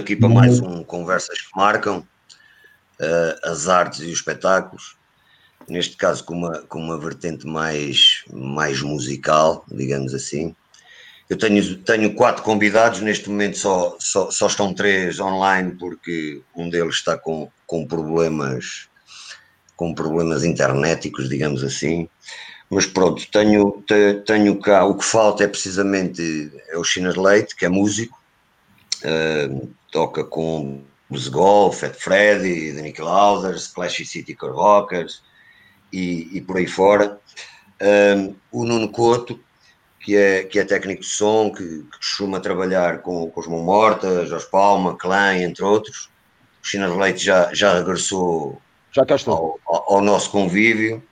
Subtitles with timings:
[0.00, 4.96] aqui para mais um Conversas que Marcam, uh, as artes e os espetáculos.
[5.68, 10.56] Neste caso, com uma, com uma vertente mais, mais musical, digamos assim.
[11.28, 16.68] Eu tenho, tenho quatro convidados, neste momento só, só, só estão três online, porque um
[16.68, 18.88] deles está com, com problemas
[19.80, 22.06] com problemas internéticos, digamos assim.
[22.68, 23.82] Mas pronto, tenho,
[24.26, 28.20] tenho cá, o que falta é precisamente é o Chinas Leite, que é músico,
[29.02, 35.22] uh, toca com Blues Golf, Fat Freddy, The Nick Lauders, Clash City Rockers
[35.92, 37.18] e, e, por aí fora.
[37.80, 39.40] Uh, o Nuno Couto,
[40.00, 43.62] que é, que é técnico de som, que, que costuma trabalhar com, com os Mão
[43.62, 46.10] Morta, Jorge Palma, Clã, entre outros.
[46.62, 48.60] O Chinas Leite já, já regressou
[48.92, 49.60] já cá estou.
[49.66, 51.02] Ao, ao, nosso convívio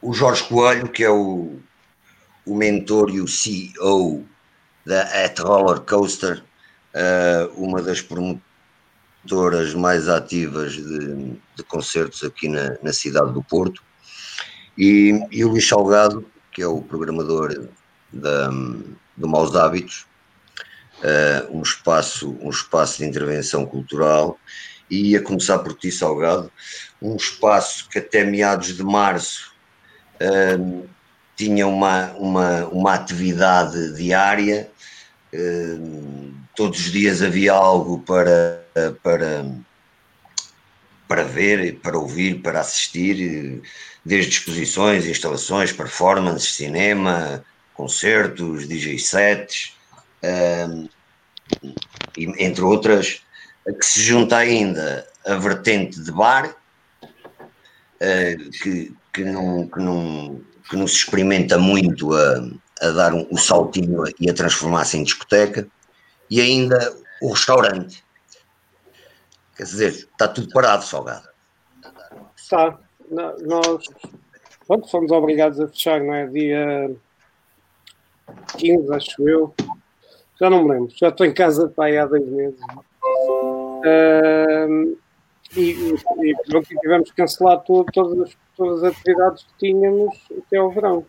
[0.00, 1.58] o Jorge Coelho, que é o,
[2.46, 4.24] o mentor e o CEO
[4.86, 6.42] da At Roller Coaster,
[7.56, 13.82] uma das promotoras mais ativas de, de concertos aqui na, na, cidade do Porto,
[14.76, 17.68] e, e, o Luís Salgado, que é o programador
[18.12, 18.48] da,
[19.16, 20.06] do Maus Hábitos,
[20.98, 24.38] uh, um, espaço, um espaço de intervenção cultural,
[24.90, 26.50] e a começar por ti, Salgado,
[27.00, 29.52] um espaço que até meados de março
[30.20, 30.88] uh,
[31.36, 34.70] tinha uma, uma, uma atividade diária,
[36.56, 38.64] todos os dias havia algo para,
[39.02, 39.44] para,
[41.08, 43.62] para ver, para ouvir, para assistir,
[44.04, 49.76] desde exposições, instalações, performances, cinema, concertos, DJ sets,
[50.22, 50.88] uh,
[52.16, 53.22] entre outras,
[53.64, 56.56] que se junta ainda a vertente de bar,
[58.62, 62.48] que, que não, que não, que não se experimenta muito a,
[62.80, 65.68] a dar um, o saltinho e a transformar-se em discoteca,
[66.32, 68.02] e ainda o restaurante.
[69.54, 71.28] Quer dizer, está tudo parado, salgado.
[72.34, 72.78] Está.
[73.10, 73.84] Nós
[74.66, 76.26] pronto, fomos obrigados a fechar, não é?
[76.28, 76.90] Dia
[78.56, 79.54] 15, acho eu.
[80.40, 80.90] Já não me lembro.
[80.96, 82.58] Já estou em casa aí há dois meses.
[83.84, 84.96] Uh,
[85.54, 90.70] e, e, pronto, tivemos que cancelar todas, as, todas as atividades que tínhamos até ao
[90.70, 91.04] verão.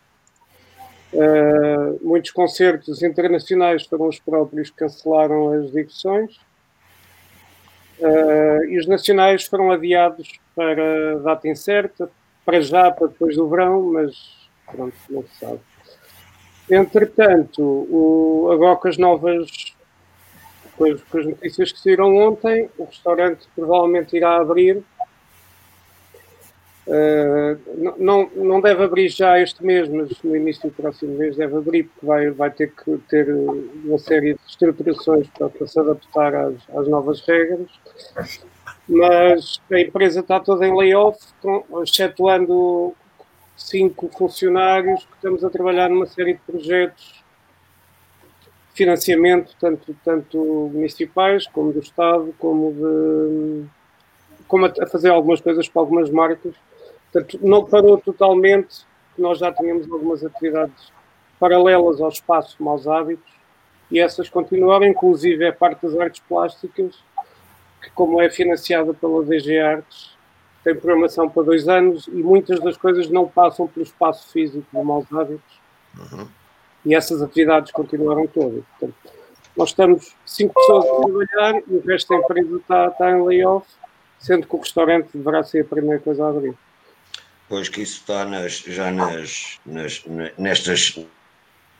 [1.13, 6.38] Uh, muitos concertos internacionais foram os próprios que cancelaram as digressões
[8.00, 12.09] uh, e os nacionais foram adiados para data incerta,
[12.44, 15.59] para já, para depois do verão, mas pronto, não se sabe.
[16.68, 19.75] Entretanto, o, agora com as novas
[20.75, 24.84] com as, com as notícias que saíram ontem, o restaurante provavelmente irá abrir.
[26.85, 31.55] Uh, não, não deve abrir já este mês, mas no início do próximo mês deve
[31.55, 33.33] abrir, porque vai, vai ter que ter
[33.85, 37.69] uma série de estruturações para, para se adaptar às, às novas regras.
[38.88, 41.17] Mas a empresa está toda em layoff,
[41.83, 42.94] excetuando
[43.55, 47.23] cinco funcionários que estamos a trabalhar numa série de projetos
[48.73, 50.38] financiamento, tanto, tanto
[50.73, 53.65] municipais, como do Estado, como de
[54.47, 56.53] como a, fazer algumas coisas para algumas marcas.
[57.13, 58.85] Portanto, não parou totalmente,
[59.18, 60.91] nós já tínhamos algumas atividades
[61.40, 63.31] paralelas ao espaço Maus Hábitos,
[63.91, 66.96] e essas continuaram, inclusive a parte das artes plásticas,
[67.81, 70.18] que como é financiada pela DG Artes,
[70.63, 74.83] tem programação para dois anos e muitas das coisas não passam pelo espaço físico do
[74.83, 75.62] Maus Hábitos.
[75.98, 76.27] Uhum
[76.86, 78.63] e essas atividades continuaram todas.
[78.80, 78.95] Portanto,
[79.56, 83.68] nós estamos cinco pessoas a trabalhar e o resto da empresa está, está em layoff,
[84.19, 86.56] sendo que o restaurante deverá ser a primeira coisa a abrir.
[87.50, 90.04] Pois que isso está nas, já nas, nas,
[90.38, 90.98] nestas,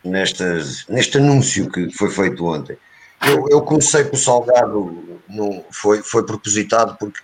[0.04, 2.77] nestas, neste anúncio que foi feito ontem.
[3.25, 7.19] Eu, eu comecei com o Salgado, no, foi, foi propositado, porque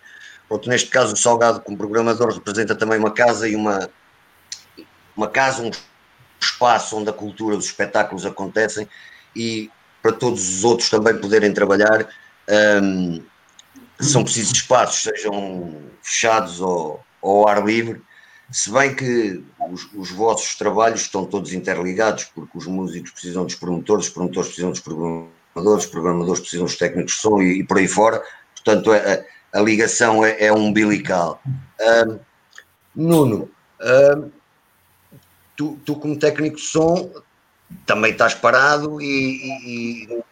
[0.48, 3.90] pronto, neste caso o Salgado, como programador, representa também uma casa e uma,
[5.16, 5.72] uma casa, um
[6.40, 8.88] espaço onde a cultura dos espetáculos acontecem
[9.36, 9.70] e
[10.02, 12.08] para todos os outros também poderem trabalhar,
[12.82, 13.22] um,
[14.00, 18.02] são precisos espaços, sejam fechados ou, ou ao ar livre,
[18.52, 23.56] se bem que os, os, vossos trabalhos estão todos interligados, porque os músicos precisam dos
[23.56, 27.64] promotores, os promotores precisam dos programadores, os programadores precisam dos técnicos de som e, e
[27.64, 28.24] por aí fora,
[28.56, 31.42] portanto a, a ligação é, é umbilical.
[31.80, 32.20] Um,
[32.96, 33.50] Nuno,
[33.82, 34.32] um,
[35.56, 37.12] tu, tu como técnico de som
[37.86, 40.24] também estás parado e, e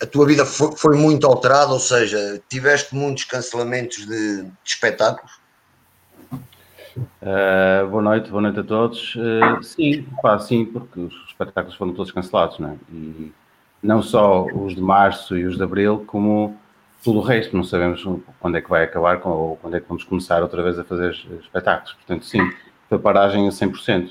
[0.00, 5.32] a tua vida foi, foi, muito alterada, ou seja, tiveste muitos cancelamentos de, de espetáculos?
[7.22, 9.14] Uh, boa noite, boa noite a todos.
[9.16, 12.74] Uh, sim, pá, sim, porque os espetáculos foram todos cancelados, não é?
[12.92, 13.32] E
[13.82, 16.56] não só os de março e os de abril, como
[17.02, 17.56] tudo o resto.
[17.56, 18.04] Não sabemos
[18.40, 21.16] quando é que vai acabar ou quando é que vamos começar outra vez a fazer
[21.40, 21.92] espetáculos.
[21.94, 22.40] Portanto, sim,
[22.88, 24.10] foi paragem a 100%.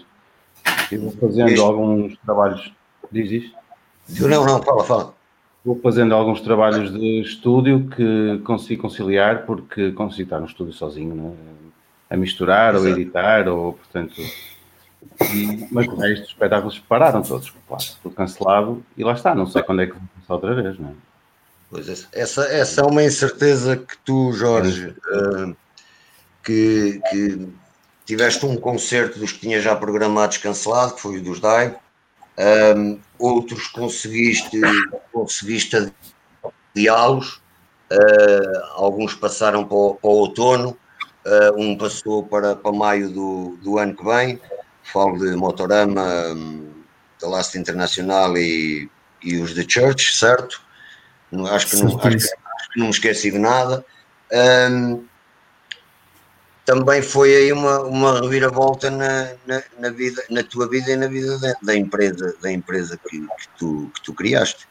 [0.91, 1.63] E vou fazendo isto.
[1.63, 2.71] alguns trabalhos.
[3.11, 3.55] Diz isto?
[4.21, 5.13] Não, não, fala, fala.
[5.65, 11.13] Vou fazendo alguns trabalhos de estúdio que consigo conciliar, porque consigo estar no estúdio sozinho,
[11.13, 11.33] né?
[12.09, 12.89] A misturar Exato.
[12.89, 14.21] ou editar, ou portanto.
[15.33, 19.47] E, mas o resto dos espetáculos pararam todos, claro, tudo cancelado, e lá está, não
[19.47, 20.93] sei quando é que vou começar outra vez, não é?
[21.69, 25.55] Pois essa, essa é uma incerteza que tu, Jorge, uh,
[26.43, 27.49] que, que
[28.05, 31.77] tiveste um concerto dos que tinha já programados cancelado, que foi o dos DAI,
[32.77, 34.61] um, outros conseguiste,
[35.11, 35.91] conseguiste
[36.73, 37.41] adiá-los,
[37.91, 40.77] uh, alguns passaram para o, para o outono,
[41.27, 44.39] uh, um passou para, para maio do, do ano que vem,
[44.83, 46.71] falo de Motorama, um,
[47.21, 48.89] da Last Internacional e,
[49.21, 50.61] e os de Church, certo?
[51.51, 53.85] Acho que, não, acho, que, acho que não me esqueci de nada.
[54.71, 55.03] Um,
[56.65, 61.07] também foi aí uma, uma reviravolta na, na, na, vida, na tua vida e na
[61.07, 64.67] vida da, da empresa, da empresa que, que, tu, que tu criaste.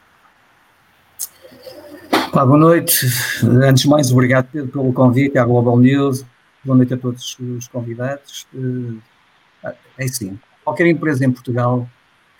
[2.33, 3.07] Olá, boa noite.
[3.43, 6.25] Antes de mais, obrigado pelo convite à Global News.
[6.67, 8.45] Boa noite a todos os convidados.
[8.53, 11.89] Eh, é assim, qualquer empresa em Portugal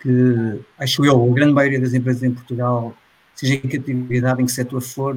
[0.01, 2.93] que, acho eu, a grande maioria das empresas em Portugal,
[3.33, 5.15] seja em que atividade, em que setor for,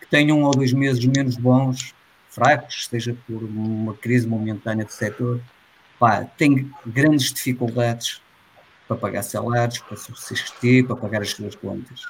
[0.00, 1.94] que tenham um ou dois meses menos bons,
[2.30, 5.42] fracos, seja por uma crise momentânea de setor,
[5.98, 8.22] pá, tem grandes dificuldades
[8.88, 12.00] para pagar salários, para subsistir, para pagar as suas contas.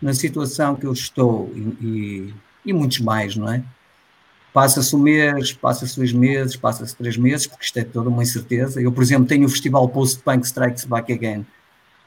[0.00, 2.34] Na situação que eu estou, e, e,
[2.66, 3.64] e muitos mais, não é?
[4.54, 8.80] Passa-se um mês, passa-se dois meses, passa-se três meses, porque isto é toda uma incerteza.
[8.80, 11.44] Eu, por exemplo, tenho o festival Post-Punk Strikes Back Again,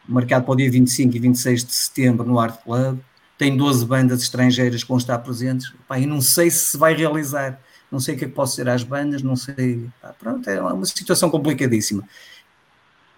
[0.07, 2.99] marcado para o dia 25 e 26 de setembro no Art Club.
[3.37, 7.59] Tem 12 bandas estrangeiras que vão estar presentes, pá, e não sei se vai realizar,
[7.91, 10.61] não sei o que é que posso ser às bandas, não sei, pá, pronto, é
[10.61, 12.07] uma situação complicadíssima.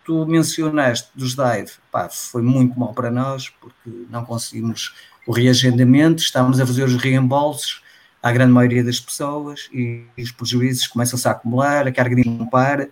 [0.03, 4.95] Tu mencionaste dos Dive, pá, foi muito mal para nós, porque não conseguimos
[5.27, 7.83] o reagendamento, estamos a fazer os reembolsos
[8.21, 12.47] à grande maioria das pessoas e, os prejuízos começam-se a acumular, a carga de não
[12.47, 12.89] para.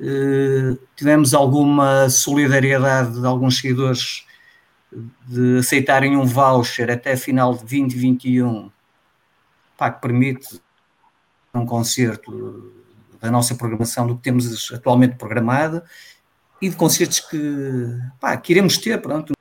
[0.00, 4.26] Uh, tivemos alguma solidariedade de alguns seguidores
[5.26, 8.70] de aceitarem um voucher até final de 2021,
[9.76, 10.60] pá, que permite
[11.54, 12.72] um concerto
[13.20, 15.82] da nossa programação do que temos atualmente programado
[16.60, 17.38] e de concertos que,
[18.20, 19.32] pá, que iremos ter, pronto.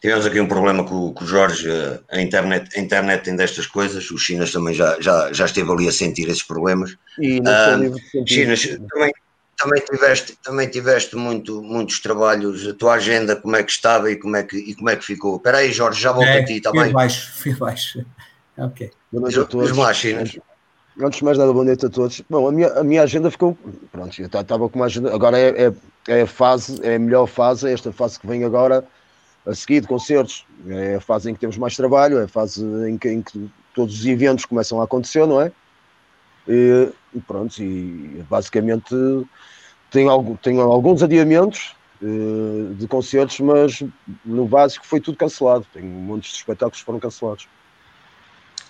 [0.00, 1.68] Tivemos aqui um problema com, com, o Jorge,
[2.10, 5.88] a internet, a internet tem destas coisas, os chinas também já, já, já esteve ali
[5.88, 6.96] a sentir esses problemas.
[7.18, 9.12] E não uh, Chinas também,
[9.58, 14.16] também tiveste, também tiveste muito, muitos trabalhos, a tua agenda, como é que estava e
[14.16, 15.36] como é que, e como é que ficou?
[15.36, 16.92] Espera aí, Jorge, já volto é, a ti, está bem?
[16.92, 18.04] baixo, fui baixo.
[18.58, 18.90] Ok.
[19.10, 19.70] Boa noite a todos.
[21.00, 22.20] Antes de mais nada, boa noite a todos.
[22.28, 23.56] Bom, a minha, a minha agenda ficou.
[23.90, 25.14] Pronto, eu estava com uma agenda.
[25.14, 25.72] Agora é, é,
[26.08, 28.84] é, a fase, é a melhor fase, é esta fase que vem agora
[29.46, 30.46] a seguir de concertos.
[30.68, 33.50] É a fase em que temos mais trabalho, é a fase em que, em que
[33.74, 35.52] todos os eventos começam a acontecer, não é?
[36.48, 36.92] E,
[37.26, 38.94] pronto, e basicamente
[39.90, 43.82] tenho, tenho alguns adiamentos uh, de concertos, mas
[44.24, 45.66] no básico foi tudo cancelado.
[45.72, 47.48] Tenho montes de espetáculos que foram cancelados.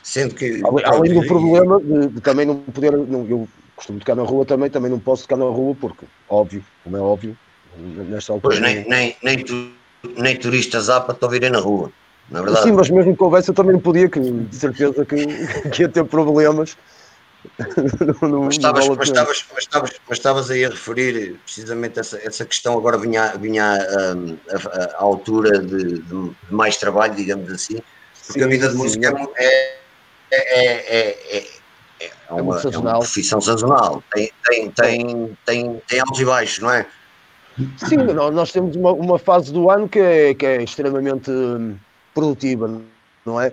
[0.02, 0.60] Sendo que.
[0.64, 2.92] Além, além do problema de, de, também não poder.
[2.92, 6.62] Não, eu costumo tocar na rua também, também não posso tocar na rua, porque, óbvio,
[6.84, 7.36] como é óbvio,
[7.78, 8.60] nesta altura.
[8.60, 9.72] Pois nem, nem, nem, tu,
[10.16, 11.92] nem turistas há para te ouvirem na rua.
[12.30, 12.64] Na verdade.
[12.64, 15.26] Sim, mas mesmo que houvesse, eu também não podia, que de certeza que,
[15.70, 16.76] que ia ter problemas
[18.20, 22.76] mas, estavas, mas, estavas, mas, estavas, mas estavas aí a referir precisamente essa, essa questão,
[22.76, 23.78] agora vinha, vinha
[24.94, 27.80] à altura de, de, mais trabalho, digamos assim,
[28.26, 29.78] porque sim, a vida de música é,
[30.30, 31.46] é, é, é,
[32.00, 36.70] é, uma, é uma profissão sazonal, tem, tem, tem, tem, tem altos e baixos, não
[36.70, 36.86] é?
[37.76, 41.30] Sim, nós temos uma, uma fase do ano que é, que é extremamente
[42.14, 42.80] produtiva,
[43.26, 43.52] não é?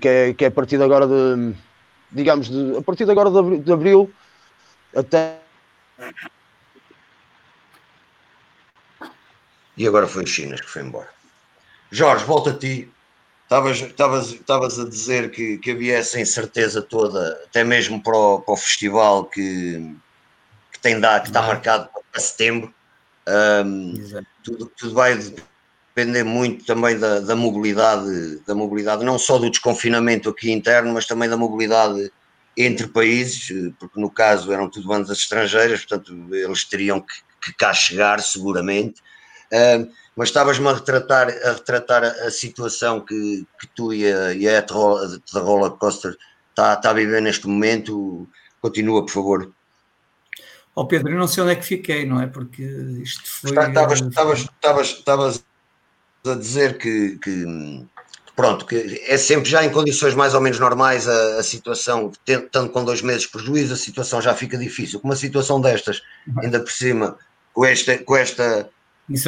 [0.00, 1.54] Que é, que é a partir agora de
[2.10, 4.10] digamos, de, a partir de agora de abril, de abril
[4.94, 5.38] até.
[9.76, 11.08] E agora foi o Chinas que foi embora.
[11.90, 12.90] Jorge, volta a ti.
[13.44, 18.40] Estavas, estavas, estavas a dizer que, que havia essa incerteza toda, até mesmo para o,
[18.40, 19.96] para o festival que,
[20.70, 22.74] que tem dado, que está marcado para setembro.
[23.28, 23.94] Um,
[24.42, 25.18] tudo, tudo vai
[25.94, 31.06] depender muito também da, da, mobilidade, da mobilidade, não só do desconfinamento aqui interno, mas
[31.06, 32.10] também da mobilidade
[32.56, 37.72] entre países, porque no caso eram tudo bandas estrangeiras, portanto eles teriam que, que cá
[37.72, 39.00] chegar seguramente.
[39.52, 44.48] Uh, mas estavas-me a retratar, a, retratar a, situação que, que tu e a, e
[44.48, 44.64] a
[45.32, 46.16] Roller Coaster
[46.50, 48.28] está, está a viver neste momento.
[48.60, 49.52] Continua, por favor.
[50.78, 52.28] Ó oh Pedro, eu não sei onde é que fiquei, não é?
[52.28, 52.62] Porque
[53.02, 53.50] isto foi.
[53.50, 55.44] Estavas
[56.24, 57.84] a dizer que, que,
[58.36, 62.70] pronto, que é sempre já em condições mais ou menos normais a, a situação, estando
[62.70, 65.00] com dois meses de prejuízo, a situação já fica difícil.
[65.00, 66.00] Com uma situação destas,
[66.40, 67.18] ainda por cima,
[67.52, 68.70] com esta, com esta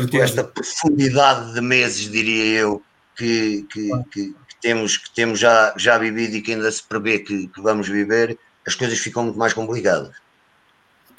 [0.09, 2.81] com esta profundidade de meses, diria eu,
[3.17, 7.49] que, que, que, temos, que temos já, já vivido e que ainda se prevê que,
[7.49, 10.15] que vamos viver, as coisas ficam muito mais complicadas.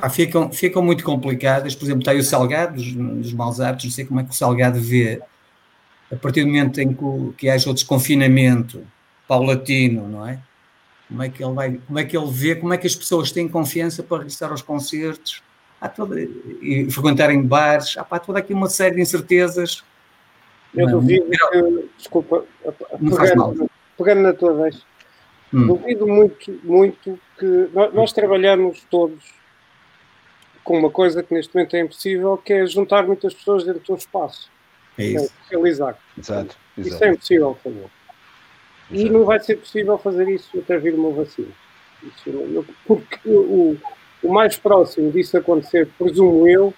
[0.01, 1.75] Pá, ficam, ficam muito complicadas.
[1.75, 4.31] Por exemplo, está aí o Salgado, dos, dos maus hábitos, não sei como é que
[4.31, 5.21] o Salgado vê,
[6.11, 8.83] a partir do momento em que, que haja o desconfinamento
[9.27, 10.39] paulatino, não é?
[11.07, 13.31] Como é que ele vai, como é que ele vê, como é que as pessoas
[13.31, 15.43] têm confiança para regressar aos concertos,
[15.79, 19.83] há toda, e frequentarem bares, há pá, toda aqui uma série de incertezas.
[20.73, 22.43] Eu não, duvido que, desculpa,
[22.99, 24.83] pegando, pegando na tua vez,
[25.53, 25.67] hum.
[25.67, 29.40] duvido muito, muito que nós, nós, trabalhamos todos
[30.63, 33.91] com uma coisa que neste momento é impossível, que é juntar muitas pessoas dentro de
[33.91, 34.49] um espaço.
[34.97, 35.33] É isso.
[35.49, 35.97] É, realizar.
[36.17, 36.95] Exato, exato.
[36.95, 37.85] Isso é impossível fazer.
[38.91, 41.47] E não vai ser possível fazer isso até vir uma vacina.
[42.03, 43.77] Isso, porque o,
[44.21, 46.73] o mais próximo disso acontecer, presumo eu,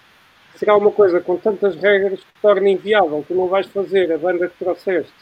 [0.55, 3.25] será uma coisa com tantas regras que torna inviável.
[3.27, 5.13] Tu não vais fazer a banda que trouxeste,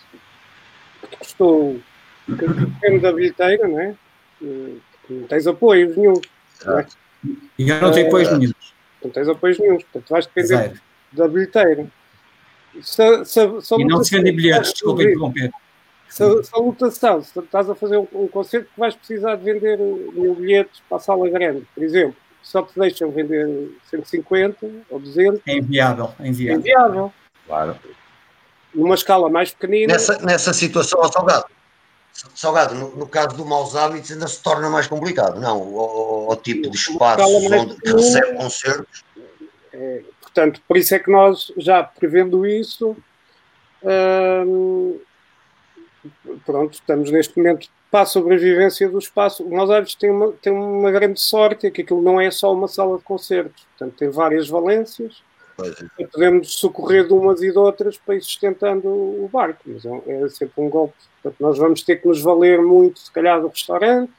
[1.02, 1.80] que te custou
[2.28, 3.96] depende da bilheteira, não é?
[5.10, 6.20] Não tens apoios nenhum.
[6.66, 6.88] Não é?
[7.58, 8.52] E eu não tenho apoios uh, nenhum.
[9.04, 11.88] Não tens apoios nenhum, portanto vais depender da bilheteira.
[12.82, 15.52] Se, se, se e não se vendem bilhetes, desculpa interromper.
[16.08, 19.44] Se, se a lotação, se estás a fazer um, um, concerto que vais precisar de
[19.44, 24.58] vender mil bilhetes para a sala grande, por exemplo, só te deixam vender 150
[24.90, 25.42] ou 200.
[25.48, 26.56] É inviável, é inviável.
[26.56, 27.14] É inviável.
[27.46, 27.76] Claro.
[28.74, 29.94] Numa escala mais pequenina.
[29.94, 31.46] Nessa, nessa situação, Salgado,
[32.36, 35.60] Salgado no, no, caso do maus hábitos ainda se torna mais complicado, não?
[35.60, 39.04] O, o, o tipo de espaço onde que recebe concertos.
[39.74, 42.96] É, portanto, por isso é que nós, já prevendo isso,
[44.46, 45.00] hum,
[46.46, 49.44] pronto, estamos neste momento para a sobrevivência do espaço.
[49.44, 52.68] O Mozart tem uma, tem uma grande sorte, é que aquilo não é só uma
[52.68, 55.31] sala de concertos, portanto tem várias valências é.
[56.00, 60.02] E podemos socorrer de umas e de outras para ir sustentando o barco, mas é,
[60.08, 60.94] é, sempre um golpe.
[61.22, 64.12] Portanto, nós vamos ter que nos valer muito, se calhar, do restaurante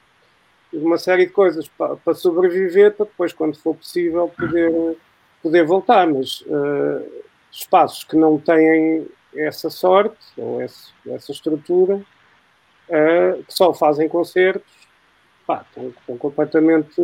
[0.71, 4.97] e de uma série de coisas para, para sobreviver, para depois, quando for possível, poder,
[5.41, 6.07] poder voltar.
[6.07, 13.73] Mas uh, espaços que não têm essa sorte ou essa, essa estrutura, uh, que só
[13.73, 14.71] fazem concertos,
[15.45, 17.01] pá, estão, estão, completamente.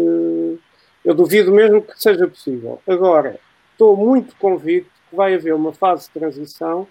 [1.04, 2.82] Eu duvido mesmo que seja possível.
[2.88, 3.40] Agora,
[3.80, 6.86] estou muito convicto que vai haver uma fase de transição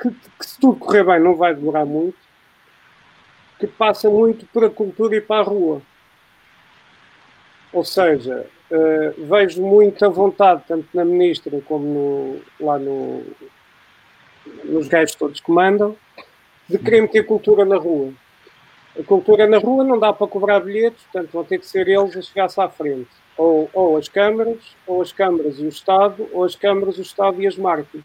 [0.00, 2.16] que, que, se tudo correr bem, não vai demorar muito,
[3.58, 5.82] que passa muito para a cultura e para a rua.
[7.74, 13.22] Ou seja, uh, vejo muita vontade, tanto na ministra como no, lá no,
[14.64, 15.94] nos gajos todos que mandam,
[16.66, 18.14] de querer meter cultura na rua.
[18.98, 22.16] A cultura na rua não dá para cobrar bilhetes, portanto vão ter que ser eles
[22.16, 23.21] a chegar-se à frente.
[23.36, 27.40] Ou, ou as câmaras, ou as câmaras e o Estado, ou as câmaras, o Estado
[27.40, 28.02] e as marcas.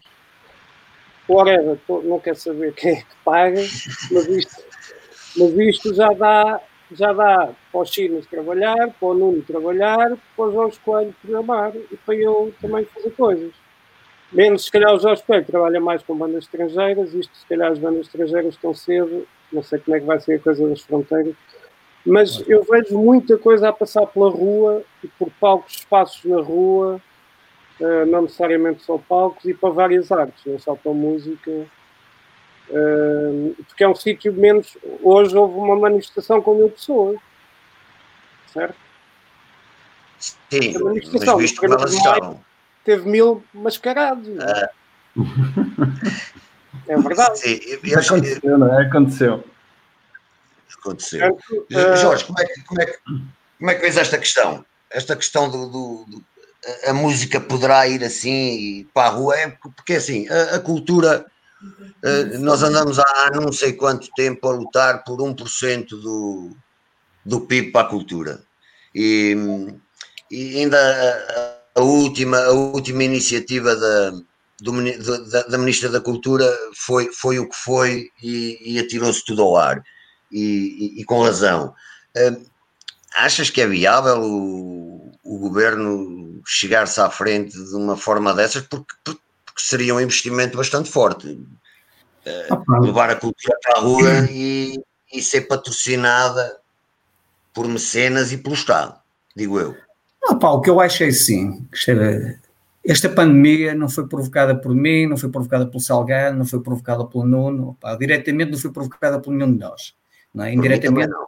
[1.28, 3.60] Whatever, não quer saber quem é que paga,
[4.10, 4.64] mas isto,
[5.36, 6.60] mas isto já dá
[6.92, 11.72] já dá para os chinos trabalhar, para o Nuno trabalhar, para o Jorge Coelho programar
[11.76, 13.52] e para eu também fazer coisas.
[14.32, 17.78] Menos, se calhar, o Jorge Coelho trabalha mais com bandas estrangeiras, isto, se calhar, as
[17.78, 21.34] bandas estrangeiras estão cedo, não sei como é que vai ser a coisa das fronteiras,
[22.08, 27.00] mas eu vejo muita coisa a passar pela rua e por palcos, espaços na rua,
[27.80, 31.50] uh, não necessariamente só palcos, e para várias artes, não só para música,
[32.70, 34.76] uh, porque é um sítio menos.
[35.02, 37.18] Hoje houve uma manifestação com mil pessoas,
[38.52, 38.76] certo?
[40.18, 42.48] Sim, mas visto como elas estavam
[42.88, 44.26] teve mil mascarados.
[44.38, 44.70] É,
[46.88, 47.38] é verdade.
[47.38, 48.86] Sim, eu, aconteceu, não é?
[48.86, 49.44] Aconteceu.
[50.76, 51.38] Aconteceu.
[51.50, 51.96] uh...
[51.96, 52.98] Jorge, como é, que, como, é que,
[53.58, 54.64] como é que vês esta questão?
[54.90, 56.24] Esta questão do, do, do
[56.86, 61.24] a música poderá ir assim para a rua, é porque assim, a, a cultura,
[61.62, 66.56] uh, nós andamos há, não sei quanto tempo a lutar por 1% do,
[67.24, 68.42] do PIB para a cultura.
[68.94, 69.36] E,
[70.30, 70.78] e ainda
[71.74, 74.10] a última, a última iniciativa da,
[74.60, 76.44] do, da, da, Ministra da Cultura
[76.74, 79.82] foi, foi o que foi e, e atirou-se tudo ao ar,
[80.30, 81.74] e, e, e com razão.
[82.16, 82.46] Uh,
[83.14, 88.62] achas que é viável o, o governo chegar-se à frente de uma forma dessas?
[88.62, 89.20] Porque, porque
[89.56, 91.28] seria um investimento bastante forte.
[91.28, 94.80] Uh, levar a cultura para a rua e,
[95.12, 96.58] e ser patrocinada
[97.54, 98.94] por mecenas e pelo Estado,
[99.34, 99.76] digo eu.
[100.22, 101.66] Não, pá, o que eu acho é assim,
[102.84, 107.04] esta pandemia não foi provocada por mim, não foi provocada pelo Salgado, não foi provocada
[107.04, 109.94] pelo Nuno, pá, diretamente não foi provocada por nenhum de nós,
[110.38, 110.52] é?
[110.52, 111.26] indiretamente não.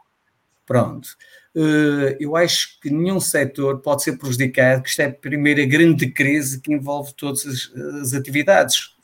[0.65, 1.09] Pronto.
[1.53, 6.09] Uh, eu acho que nenhum setor pode ser prejudicado, que esta é a primeira grande
[6.09, 8.95] crise que envolve todas as, as atividades.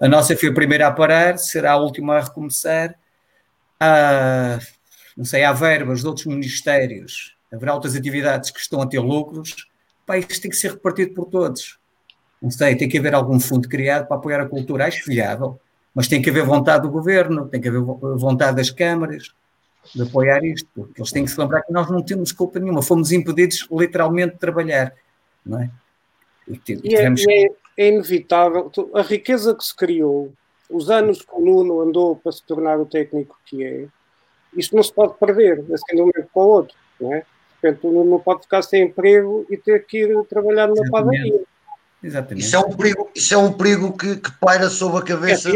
[0.00, 2.96] A nossa foi a primeira a parar, será a última a recomeçar.
[3.78, 4.58] Há,
[5.16, 9.68] não sei, há verbas de outros ministérios, haverá outras atividades que estão a ter lucros.
[10.04, 11.78] Pá, isto tem que ser repartido por todos.
[12.40, 15.60] Não sei, tem que haver algum fundo criado para apoiar a cultura, acho viável,
[15.94, 19.32] mas tem que haver vontade do governo, tem que haver vontade das câmaras
[19.94, 22.82] de apoiar isto, porque eles têm que se lembrar que nós não temos culpa nenhuma,
[22.82, 24.94] fomos impedidos literalmente de trabalhar,
[25.44, 25.70] não é?
[26.48, 27.48] E, e, é, e é,
[27.78, 30.32] é, inevitável, a riqueza que se criou,
[30.70, 33.86] os anos que o Nuno andou para se tornar o técnico que é,
[34.56, 37.24] isto não se pode perder, assim de um momento para o outro, não é?
[37.60, 41.42] Portanto, o Nuno não pode ficar sem emprego e ter que ir trabalhar numa padaria.
[42.02, 42.44] Exatamente.
[42.44, 45.52] Isso é um perigo, isso é um perigo que, que paira sobre a cabeça é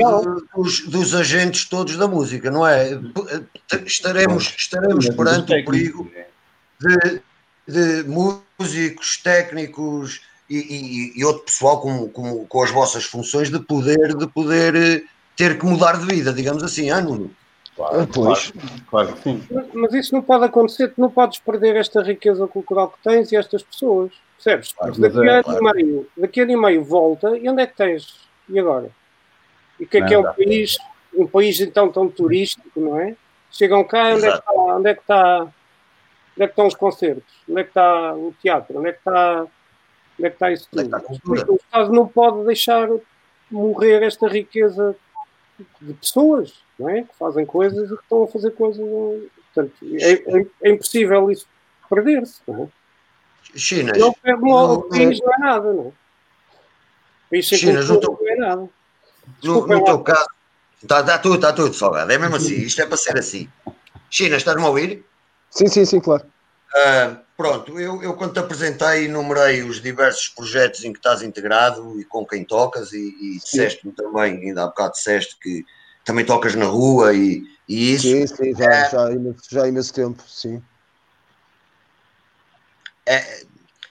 [0.56, 2.90] dos, dos, agentes todos da música, não é?
[3.84, 6.10] Estaremos, estaremos perante o perigo
[6.78, 7.22] de,
[7.66, 13.58] de músicos, técnicos e, e, e, outro pessoal com, com, com as vossas funções de
[13.58, 15.02] poder, de poder eh,
[15.36, 17.32] ter que mudar de vida, digamos assim, ah, Nuno?
[17.74, 18.52] Claro, pois.
[18.52, 19.42] claro, claro que sim.
[19.50, 23.32] Mas, mas, isso não pode acontecer, tu não podes perder esta riqueza cultural que tens
[23.32, 24.12] e estas pessoas.
[24.36, 24.72] Percebes?
[24.72, 25.64] Claro, daqui, é, a claro.
[25.64, 28.28] meio, daqui a ano e meio volta e onde é que tens?
[28.48, 28.90] E agora?
[29.80, 30.78] E o que é não, que é um país,
[31.14, 33.16] um país então tão turístico, não é?
[33.50, 35.42] Chegam cá, onde é, que está, onde é que está?
[35.42, 37.34] Onde é que estão os concertos?
[37.48, 38.78] Onde é que está o teatro?
[38.78, 39.42] Onde é que está,
[40.18, 40.96] onde é que está isso tudo?
[40.96, 42.88] É o Estado não pode deixar
[43.50, 44.94] morrer esta riqueza
[45.80, 47.02] de pessoas, não é?
[47.02, 48.84] Que fazem coisas e que estão a fazer coisas.
[49.54, 51.48] Portanto, é, é, é impossível isso
[51.88, 52.68] perder-se, não é?
[53.54, 53.98] Chinas.
[53.98, 55.92] Não perde o país não é nada, não.
[57.30, 58.18] País Chinas, não, tô...
[58.20, 58.68] não é nada.
[59.40, 60.26] Desculpa, no, no teu caso,
[60.82, 62.12] está tá tudo, está tudo salgado.
[62.12, 63.48] É mesmo assim, isto é para ser assim.
[64.10, 65.04] China, estás-me a ouvir?
[65.50, 66.24] Sim, sim, sim, claro.
[66.74, 71.98] Uh, pronto, eu, eu quando te apresentei enumerei os diversos projetos em que estás integrado
[72.00, 75.64] e com quem tocas e, e disseste-me também, ainda há bocado disseste que
[76.04, 78.08] também tocas na rua e, e isso.
[78.08, 79.08] Sim, sim, já, é, já,
[79.50, 80.62] já há imenso tempo, sim.
[83.06, 83.44] É,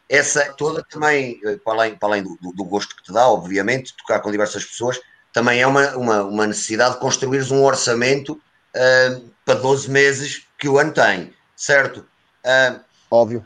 [0.10, 4.19] essa toda também, para além, para além do, do, gosto que te dá, obviamente, tocar
[4.19, 4.99] com diversas pessoas,
[5.34, 10.69] também é uma, uma, uma necessidade de construires um orçamento uh, para 12 meses que
[10.69, 12.06] o ano tem, certo?
[12.45, 13.43] Uh, Óbvio.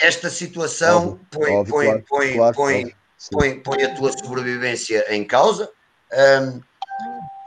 [0.00, 1.26] Esta situação Óbvio.
[1.30, 2.96] põe, Óbvio, põe, claro, põe, claro, põe, claro.
[3.32, 5.70] põe, põe, a tua sobrevivência em causa.
[6.12, 6.60] Um,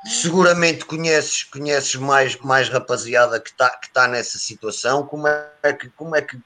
[0.05, 5.05] seguramente conheces, conheces mais, mais rapaziada que está que tá nessa situação.
[5.05, 6.37] Como é que, como é que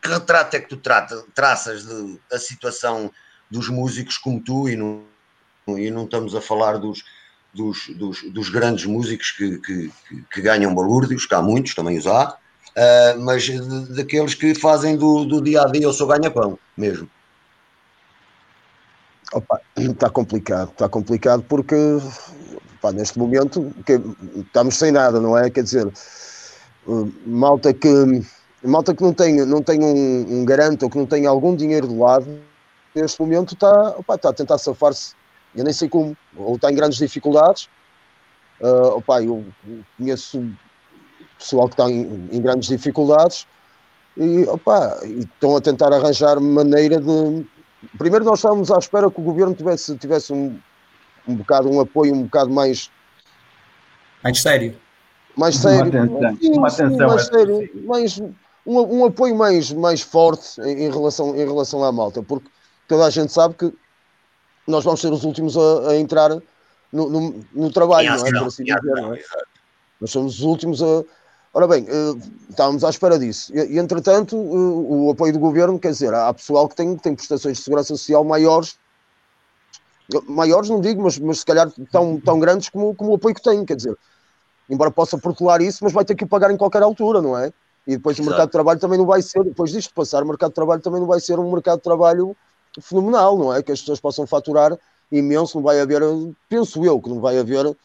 [0.00, 3.10] que retrato é que tu trata, traças de, da situação
[3.50, 5.04] dos músicos como tu e não,
[5.68, 7.04] e não estamos a falar dos,
[7.52, 9.92] dos, dos, dos grandes músicos que, que,
[10.32, 13.48] que, ganham balúrdios, que há muitos, também os há, uh, mas
[13.90, 17.08] daqueles que fazem do, do dia a dia o seu ganha-pão mesmo.
[19.32, 21.74] Opa, está complicado, está complicado porque
[22.78, 24.00] opa, neste momento que,
[24.40, 25.50] estamos sem nada, não é?
[25.50, 25.92] Quer dizer,
[27.26, 27.88] malta que
[28.62, 31.86] malta que não tem, não tem um, um garante ou que não tem algum dinheiro
[31.86, 32.40] do lado,
[32.94, 35.14] neste momento está, opa, está a tentar safar-se,
[35.54, 37.68] eu nem sei como, ou está em grandes dificuldades.
[38.60, 39.44] Uh, opa, eu
[39.98, 40.42] conheço
[41.38, 43.46] pessoal que está em, em grandes dificuldades
[44.16, 47.46] e, opa, e estão a tentar arranjar maneira de.
[47.98, 50.58] Primeiro, nós estávamos à espera que o governo tivesse, tivesse um,
[51.28, 52.90] um bocado, um apoio um bocado mais.
[54.22, 54.74] Mais sério.
[55.36, 55.92] Mais sério.
[55.92, 56.38] Uma atenção.
[56.40, 57.70] Sim, uma atenção mais sério.
[57.84, 58.22] Mais,
[58.66, 62.48] um, um apoio mais, mais forte em, em, relação, em relação à malta, porque
[62.88, 63.72] toda a gente sabe que
[64.66, 66.30] nós vamos ser os últimos a, a entrar
[66.92, 68.30] no, no, no trabalho, não é?
[68.32, 69.22] Por assim dizer, não é?
[70.00, 71.04] Nós somos os últimos a.
[71.54, 73.50] Ora bem, uh, estávamos à espera disso.
[73.56, 77.56] E, entretanto, uh, o apoio do governo, quer dizer, há pessoal que tem, tem prestações
[77.56, 78.76] de segurança social maiores,
[80.26, 83.42] maiores não digo, mas, mas se calhar tão, tão grandes como, como o apoio que
[83.42, 83.96] tem, quer dizer,
[84.68, 87.50] embora possa protelar isso, mas vai ter que o pagar em qualquer altura, não é?
[87.86, 88.28] E depois Exato.
[88.28, 90.82] o mercado de trabalho também não vai ser, depois disto passar, o mercado de trabalho
[90.82, 92.36] também não vai ser um mercado de trabalho
[92.80, 93.62] fenomenal, não é?
[93.62, 94.76] Que as pessoas possam faturar
[95.10, 96.02] imenso, não vai haver,
[96.48, 97.76] penso eu, que não vai haver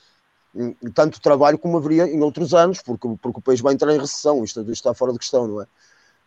[0.93, 4.43] tanto trabalho como haveria em outros anos, porque, porque o país vai entrar em recessão,
[4.43, 5.65] isto, isto está fora de questão, não é?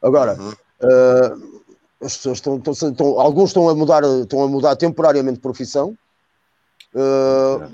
[0.00, 0.50] Agora, uhum.
[0.50, 1.62] uh,
[2.00, 5.96] as pessoas estão, estão, estão, alguns estão a mudar, estão a mudar temporariamente de profissão,
[6.94, 7.70] uh,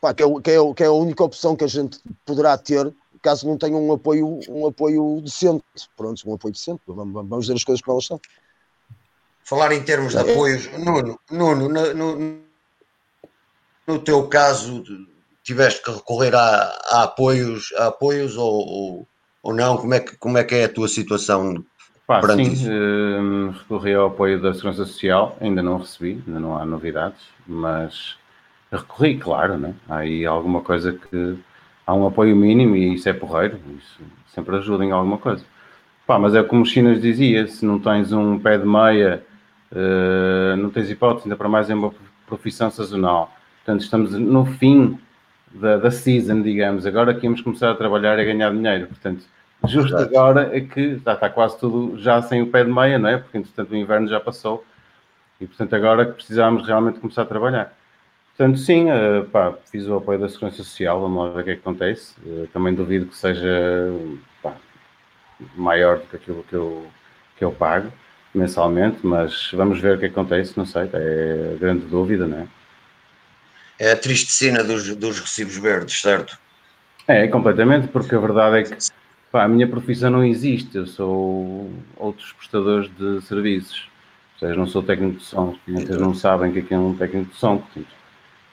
[0.00, 2.92] pá, que, é, que, é, que é a única opção que a gente poderá ter
[3.22, 5.64] caso não tenha um apoio, um apoio decente.
[5.96, 8.20] Pronto, um apoio decente, vamos, vamos ver as coisas como elas são.
[9.44, 10.32] Falar em termos de é.
[10.32, 12.40] apoios, Nuno, Nuno no, no,
[13.86, 14.84] no teu caso,
[15.42, 19.08] tiveste que recorrer a, a apoios, a apoios ou, ou,
[19.42, 19.76] ou, não?
[19.76, 21.64] Como é, que, como é que é a tua situação
[22.06, 26.64] Pá, sim, uh, recorri ao apoio da Segurança Social, ainda não recebi, ainda não há
[26.64, 28.16] novidades, mas
[28.70, 29.74] recorri, claro, né?
[29.88, 31.38] há aí alguma coisa que
[31.86, 35.44] há um apoio mínimo e isso é porreiro, isso sempre ajuda em alguma coisa.
[36.06, 39.22] Pá, mas é como o Chinas dizia, se não tens um pé de meia,
[39.72, 41.92] uh, não tens hipótese, ainda para mais é uma
[42.26, 43.32] profissão sazonal.
[43.64, 44.98] Portanto, estamos no fim
[45.52, 49.24] da, da season, digamos, agora que íamos começar a trabalhar e a ganhar dinheiro, portanto
[49.66, 53.08] Justo agora é que já está quase tudo já sem o pé de meia, não
[53.08, 53.18] é?
[53.18, 54.64] Porque entretanto o inverno já passou
[55.40, 57.72] e portanto agora que precisamos realmente começar a trabalhar.
[58.36, 61.50] Portanto, sim, uh, pá, fiz o apoio da Segurança Social, vamos lá ver o que
[61.50, 62.14] é que acontece.
[62.24, 63.92] Uh, também duvido que seja
[64.42, 64.54] pá,
[65.54, 66.86] maior do que aquilo que eu,
[67.36, 67.92] que eu pago
[68.34, 72.48] mensalmente, mas vamos ver o que acontece, não sei, é grande dúvida, não é?
[73.78, 76.38] É a triste cena dos, dos recibos verdes, certo?
[77.08, 78.76] É, completamente, porque a verdade é que
[79.30, 83.88] Pá, a minha profissão não existe, eu sou outros prestadores de serviços.
[84.34, 86.96] Ou seja, não sou técnico de som, muitas não sabem o que é, é um
[86.96, 87.58] técnico de som.
[87.58, 87.86] Portanto,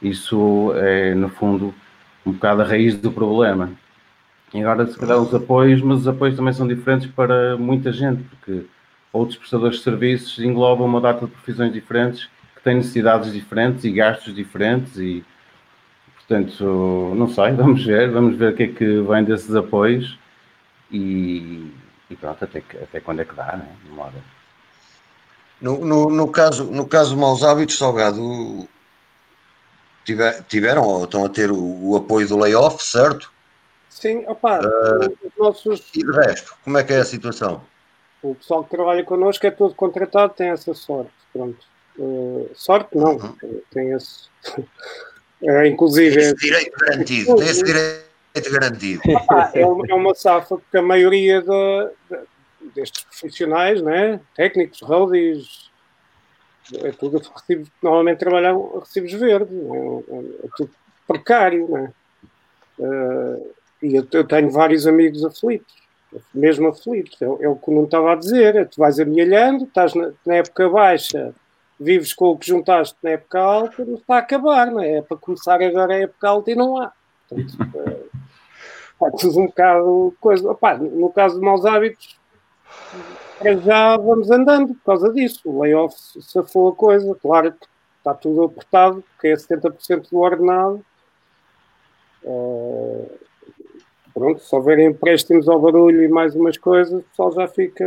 [0.01, 1.73] isso é, no fundo,
[2.25, 3.71] um bocado a raiz do problema.
[4.53, 8.23] E agora, se calhar, os apoios, mas os apoios também são diferentes para muita gente,
[8.23, 8.65] porque
[9.11, 13.91] outros prestadores de serviços englobam uma data de profissões diferentes, que têm necessidades diferentes e
[13.91, 15.23] gastos diferentes e,
[16.15, 20.17] portanto, não sei, vamos ver, vamos ver o que é que vem desses apoios
[20.91, 21.71] e,
[22.09, 23.67] e pronto, até, até quando é que dá, né?
[25.59, 28.67] No, no, no, caso, no caso de maus hábitos, Salgado,
[30.07, 33.29] tiver, tiveram ou estão a ter o, o apoio do layoff, certo?
[33.89, 35.83] Sim, opá, uh, os nossos...
[35.93, 37.61] E de resto, como é que é a situação?
[38.21, 41.57] O pessoal que trabalha connosco é todo contratado, tem essa sorte, pronto.
[41.99, 43.61] Uh, sorte não, uhum.
[43.71, 44.29] tem esse...
[45.43, 46.19] é, inclusive...
[46.19, 49.01] Esse direito garantido, tem esse direito garantido.
[49.29, 52.17] Ah, é, uma, é uma safa porque a maioria de,
[52.75, 54.21] destes profissionais, né?
[54.35, 55.66] técnicos, roadies,
[56.75, 60.71] é tudo recibos, normalmente trabalham recibos verdes, é, é, é tudo
[61.07, 61.93] precário, né?
[62.79, 65.73] Uh, e eu, eu, tenho vários amigos aflitos,
[66.33, 69.93] mesmo aflitos, é, é o que não estava a dizer, é, tu vais amealhando, estás
[69.93, 71.33] na, na, época baixa,
[71.79, 74.97] vives com o que juntaste na época alta, não está a acabar, não é?
[74.97, 76.91] é para começar agora a época alta e não há.
[77.29, 78.07] Portanto, uh,
[78.99, 80.57] Pá, tudo um bocado coisa.
[80.79, 82.17] No caso de maus hábitos,
[83.63, 85.41] já vamos andando por causa disso.
[85.45, 87.15] O layoff safou a coisa.
[87.15, 90.85] Claro que está tudo apertado, porque é 70% do ordenado.
[92.23, 93.09] Uh,
[94.13, 97.85] pronto, se houver empréstimos ao barulho e mais umas coisas, o pessoal já fica,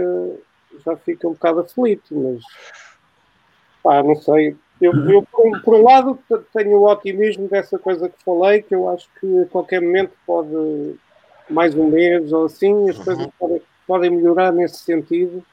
[0.85, 2.43] já fica um bocado aflito, mas
[3.83, 4.57] pá, não sei.
[4.81, 6.19] Eu, eu por, por, um lado,
[6.55, 10.97] tenho o otimismo dessa coisa que falei, que eu acho que a qualquer momento pode,
[11.51, 13.05] mais um mês ou assim, as uhum.
[13.05, 15.45] coisas podem, podem, melhorar nesse sentido.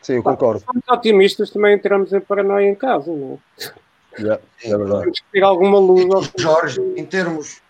[0.00, 0.60] Sim, eu concordo.
[0.64, 4.20] Somos otimistas, também entramos em paranoia em casa, não é?
[4.22, 5.02] Yeah, é verdade.
[5.02, 6.32] Temos que ter alguma luz.
[6.38, 7.60] Jorge, em termos,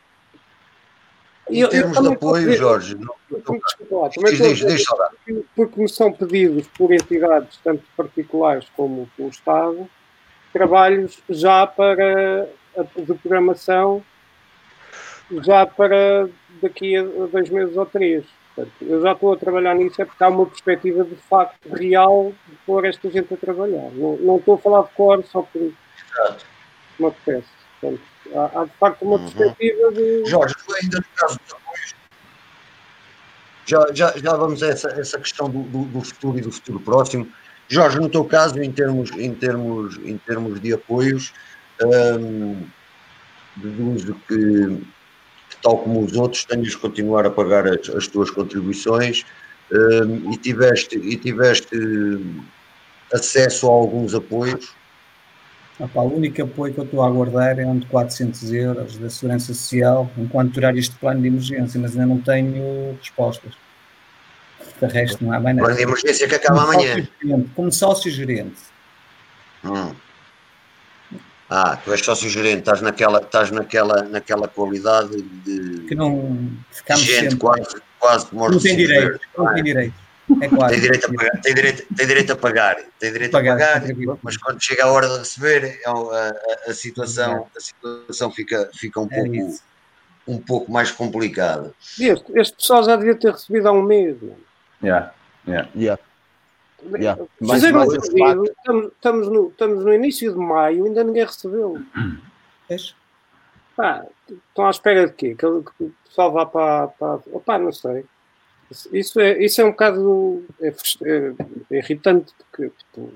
[1.48, 5.80] em eu, termos eu de apoio, dizer, Jorge, não, desculpa também diz, diz, porque, porque
[5.80, 9.88] me são pedidos por entidades, tanto particulares como pelo Estado,
[10.52, 14.04] trabalhos já para a de programação,
[15.42, 16.28] já para
[16.62, 18.24] daqui a dois meses ou três.
[18.60, 22.32] Portanto, eu já estou a trabalhar nisso, é porque há uma perspectiva de facto real
[22.46, 23.90] de pôr esta gente a trabalhar.
[23.92, 26.44] Não, não estou a falar de cor só por Exato.
[26.98, 27.48] me apetece.
[27.80, 28.02] Portanto,
[28.34, 29.30] há, há, de facto uma uhum.
[29.30, 30.26] perspectiva de.
[30.26, 31.94] Jorge, ainda no caso dos apoios,
[33.66, 36.80] já, já, já vamos a essa, essa questão do, do, do futuro e do futuro
[36.80, 37.30] próximo.
[37.68, 41.32] Jorge, no teu caso, em termos, em termos, em termos de apoios,
[41.80, 42.66] hum,
[43.56, 44.82] deduzo que,
[45.56, 49.24] tal como os outros, tenhas de continuar a pagar as, as tuas contribuições
[49.72, 51.76] hum, e tiveste, e tiveste
[53.12, 54.74] acesso a alguns apoios.
[55.78, 59.08] Opa, o único apoio que eu estou a aguardar é um de 400 euros da
[59.08, 63.54] Segurança Social enquanto durar este plano de emergência, mas ainda não tenho respostas.
[64.78, 65.68] De resto, não há mais nada.
[65.68, 66.96] Plano de emergência que acaba como amanhã.
[66.96, 68.60] Sócio como sócio gerente.
[69.64, 69.94] Hum.
[71.52, 77.20] Ah, tu és sócio-gerente, estás naquela, estás naquela, naquela qualidade de, Que não ficamos gente
[77.32, 77.36] sempre.
[77.38, 79.54] quase, quase de morte Não tem de direito, verde, não não é?
[79.54, 79.94] tem direito.
[80.40, 80.72] É claro.
[80.72, 84.18] Tem direito, a pagar, tem, direito, tem direito a pagar, tem direito Pagar, a pagar,
[84.22, 88.70] mas quando chega a hora de receber, é a, a- a situação, a situação fica,
[88.72, 89.62] fica um, É pouco, isso.
[90.28, 91.74] um pouco mais complicada.
[91.98, 94.16] Este, este pessoal já devia ter recebido há um mês.
[94.80, 95.12] Yeah,
[95.48, 95.68] yeah.
[95.74, 96.00] Yeah.
[96.92, 97.22] Yeah.
[97.40, 101.80] Mais- Fizeram esse pedido, estamos, estamos, no, estamos no início de maio, ainda ninguém recebeu.
[103.76, 105.34] Pá, estão à espera de quê?
[105.34, 105.64] Que, o
[106.06, 106.88] pessoal vá para.
[106.88, 108.04] para opá, não sei.
[108.92, 111.34] Isso- é, isso é um bocado é é-
[111.72, 113.12] é irritante, porque tipo,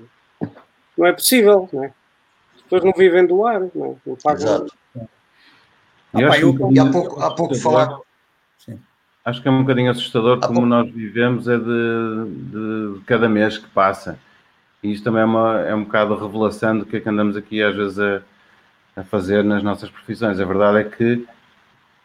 [0.97, 1.93] não é possível, não é?
[2.55, 3.95] As pessoas não vivem do ar, não, é?
[4.05, 4.41] não pagam.
[4.43, 4.77] Exato.
[4.95, 7.99] E eu Ah, pá, eu- um bocadinho E há pouco, há pouco falar,
[9.25, 13.57] Acho que é um bocadinho assustador Há como nós vivemos é de, de cada mês
[13.57, 14.19] que passa.
[14.83, 17.35] E isto também é, uma, é um bocado a revelação do que é que andamos
[17.35, 18.21] aqui às vezes a,
[18.95, 20.39] a fazer nas nossas profissões.
[20.39, 21.25] A verdade é que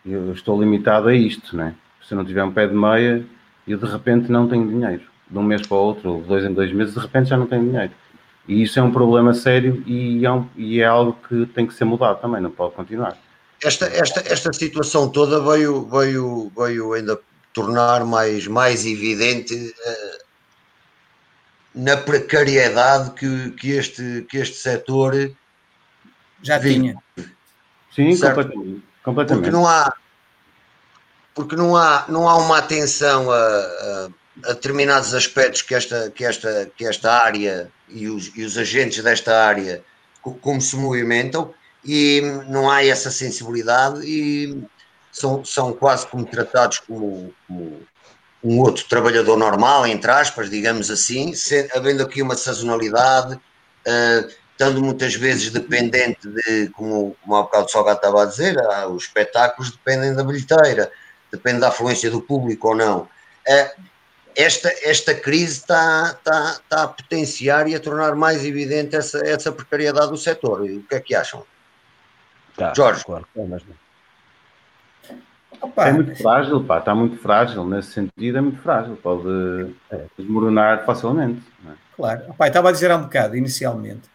[0.06, 1.74] eu estou limitado a isto, né?
[2.02, 3.22] Se eu não tiver um pé de meia,
[3.68, 5.02] eu de repente não tenho dinheiro.
[5.28, 7.36] De um mês para o outro, ou de dois em dois meses, de repente já
[7.36, 7.92] não tenho dinheiro.
[8.48, 11.74] E isso é um problema sério e é, um- e é algo que tem que
[11.74, 13.14] ser mudado também, não pode continuar.
[13.62, 17.18] Esta, esta, esta situação toda veio, veio, veio ainda
[17.52, 20.18] tornar mais, mais evidente eh,
[21.74, 25.14] na precariedade que, que, este, que este setor
[26.42, 26.68] Já Sim.
[26.68, 26.94] tinha.
[27.94, 28.34] Sim, Certo.
[28.36, 28.82] completamente.
[29.04, 29.42] completamente.
[29.42, 29.92] porque não há
[31.34, 34.08] porque não há não há uma atenção a, a-
[34.44, 39.02] a determinados aspectos que esta que esta que esta área e os, e os agentes
[39.02, 39.82] desta área
[40.22, 41.52] co- como se movimentam
[41.84, 44.62] e não há essa sensibilidade e
[45.12, 47.82] são, são quase como tratados como, como
[48.42, 51.32] um outro trabalhador normal, entre aspas, digamos assim,
[51.74, 53.38] havendo aqui uma sazonalidade,
[53.84, 58.56] eh, estando muitas vezes dependente de, como, como há bocado o Salgado estava a dizer,
[58.90, 60.90] os espetáculos dependem da bilheteira,
[61.30, 63.08] depende da afluência do público ou não.
[63.46, 63.74] Eh,
[64.36, 69.52] esta, esta crise está, está, está a potenciar e a tornar mais evidente essa, essa
[69.52, 70.66] precariedade do setor.
[70.66, 71.44] E O que é que acham?
[72.60, 73.04] Tá, Jorge.
[73.04, 73.74] Claro, é mesmo.
[75.62, 79.74] Opa, É muito frágil, pá, está muito frágil, nesse sentido é muito frágil, pode
[80.18, 81.42] desmoronar facilmente.
[81.62, 81.74] não é?
[81.96, 82.22] Claro.
[82.30, 84.08] Opa, estava a dizer há um bocado, inicialmente,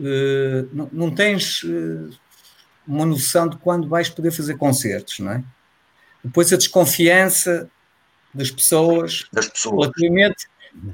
[0.00, 2.14] eh, não, não tens eh,
[2.86, 5.42] uma noção de quando vais poder fazer concertos, não é?
[6.22, 7.68] Depois a desconfiança
[8.32, 9.74] das pessoas Das pessoas.
[9.90, 10.46] relativamente,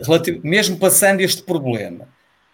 [0.02, 2.08] relativ- mesmo passando este problema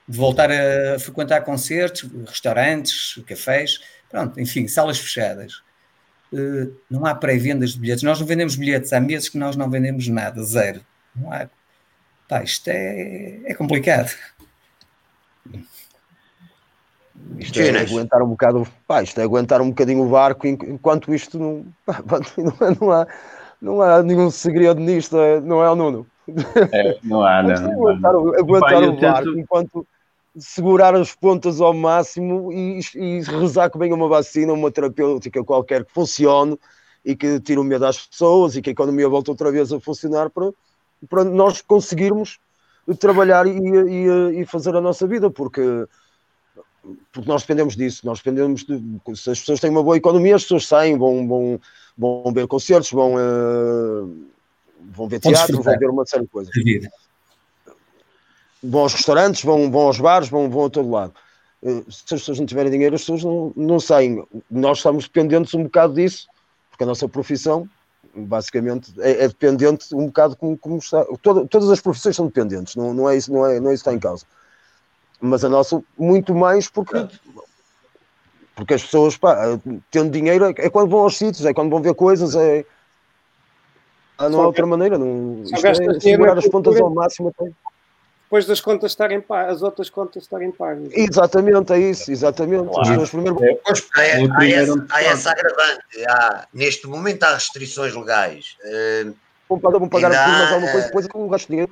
[0.09, 3.81] de voltar a frequentar concertos, restaurantes, cafés,
[4.13, 5.63] pronto, enfim, salas fechadas.
[6.33, 8.05] Eh, não há pré-vendas de bilhetes.
[8.05, 8.93] Nós não vendemos bilhetes.
[8.93, 10.81] Há meses que nós não vendemos nada, zero.
[11.17, 11.49] Não há.
[12.29, 14.11] Pá, isto é, é complicado.
[17.39, 21.15] Isto é aguentar um bocado, pá, isto é aguentar um bocadinho o barco en- enquanto
[21.15, 22.03] isto não, pá,
[22.39, 23.07] não, há- não há,
[23.61, 26.07] não há nenhum segredo nisto, é- não é o Nuno?
[26.73, 27.53] É, não há, não.
[27.53, 27.91] Isto é não há.
[27.91, 29.87] aguentar, o- aguentar o barco tento- enquanto
[30.39, 35.85] segurar as pontas ao máximo e, e rezar que venha uma vacina, uma terapêutica qualquer
[35.85, 36.59] que funcione
[37.05, 39.81] e que tire o medo às pessoas e que a economia volte outra vez a
[39.81, 40.51] funcionar para,
[41.09, 42.39] para nós conseguirmos
[42.99, 45.61] trabalhar e, e- e fazer a nossa vida, porque,
[47.13, 48.81] porque nós dependemos disso, nós dependemos de
[49.15, 51.61] se as pessoas têm uma boa economia, as pessoas saem, vão, vão,
[51.97, 54.07] vão ver concertos, vão, eh,
[54.91, 56.53] vão ver teatro, vão ver uma série de coisas.
[58.63, 61.13] Vão aos restaurantes, vão, vão aos bares, vão, vão a todo lado.
[61.63, 64.25] Eh, Se as pessoas não tiverem dinheiro, as pessoas não, não saem.
[64.51, 66.29] Nós estamos dependentes um bocado disso,
[66.71, 67.69] porque a nossa profissão,
[68.15, 71.05] basicamente, é, é dependente um bocado como, como está.
[71.23, 73.83] Toda- todas as profissões são dependentes, não, não, é isso, não, é, não é isso
[73.85, 74.25] que está em causa.
[75.21, 77.07] Mas a nossa, muito mais, porque,
[78.57, 79.37] porque as pessoas, pá,
[79.91, 82.65] tendo dinheiro, é quando vão aos sítios, é quando vão ver coisas, é.
[84.19, 87.51] Ah, não há outra maneira, não, isto é segurar as pontas ao máximo até.
[88.33, 90.89] Depois das contas estarem pagas, as outras contas estarem pagas.
[90.93, 92.65] Exatamente, é isso, exatamente.
[92.67, 92.89] Claro.
[92.89, 96.05] pessoas primeiro Pois, há, É o há essa, há essa agravante.
[96.09, 98.57] Há, neste momento há restrições legais.
[98.65, 99.13] Eh,
[99.47, 101.71] vão pagar, vão pagar mas há, alguma coisa eh, depois é que não gasto dinheiro.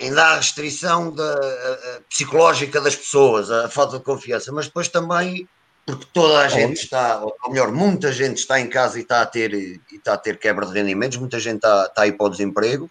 [0.00, 4.64] ainda há a restrição da, a- a psicológica das pessoas, a falta de confiança, mas
[4.68, 5.46] depois também
[5.84, 9.26] porque toda a gente está, ou melhor, muita gente está em casa e está a
[9.26, 12.24] ter, e está a ter quebra de rendimentos, muita gente está, está a ir para
[12.24, 12.90] o desemprego.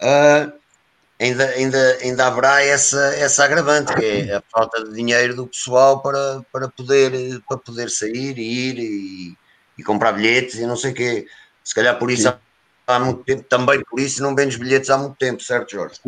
[0.00, 0.50] Ah,
[1.20, 6.00] ainda, ainda, ainda haverá essa, essa agravante, que é a falta de dinheiro do pessoal
[6.02, 9.38] para, para, poder, para poder sair e ir e,
[9.78, 11.26] e comprar bilhetes e não sei o quê.
[11.62, 12.38] Se calhar por isso há,
[12.86, 16.00] há muito tempo, também por isso não vendes bilhetes há muito tempo, certo, Jorge?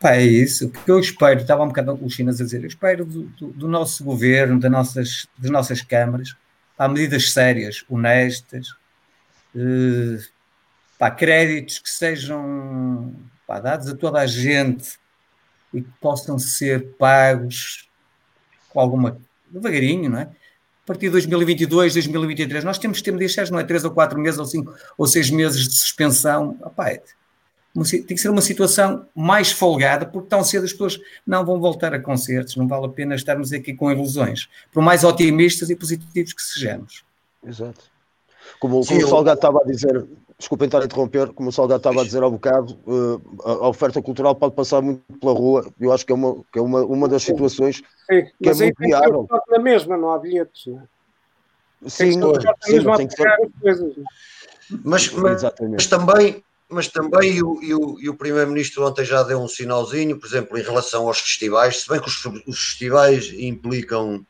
[0.00, 0.66] Pá, é isso.
[0.66, 3.22] O que eu espero, estava um bocado com os chineses a dizer, eu espero do,
[3.22, 6.36] do, do nosso governo, das nossas, das nossas câmaras,
[6.76, 8.68] pá, medidas sérias, honestas,
[9.54, 10.18] eh,
[10.98, 13.14] pá, créditos que sejam
[13.46, 14.98] pá, dados a toda a gente
[15.72, 17.88] e que possam ser pagos
[18.68, 19.18] com alguma
[19.50, 20.22] devagarinho, não é?
[20.22, 23.64] A partir de 2022, 2023, nós temos que ter medidas não é?
[23.64, 26.58] Três ou quatro meses ou cinco ou seis meses de suspensão.
[26.60, 27.00] Opá, é,
[27.74, 31.94] tem que ser uma situação mais folgada, porque tão cedo as pessoas não vão voltar
[31.94, 36.32] a concertos, não vale a pena estarmos aqui com ilusões, por mais otimistas e positivos
[36.32, 37.04] que sejamos.
[37.46, 37.80] Exato.
[38.58, 40.04] Como, como o Salgado estava a dizer,
[40.42, 44.02] desculpem estar a interromper, como o Salgado estava a dizer há bocado, uh, a, oferta
[44.02, 47.08] cultural pode passar muito pela rua, eu acho que é uma, que é uma, uma
[47.08, 49.28] das situações Sim, que é muito viável.
[49.48, 50.82] na mesma, não há bilhetes, não é?
[51.88, 52.20] Sim,
[52.96, 53.28] tem que ser.
[54.84, 59.22] Mas, mas, mas, também mas também e o, e o, e o Primeiro-Ministro ontem já
[59.22, 63.32] deu um sinalzinho, por exemplo, em relação aos festivais, se bem que os, os festivais
[63.32, 64.24] implicam,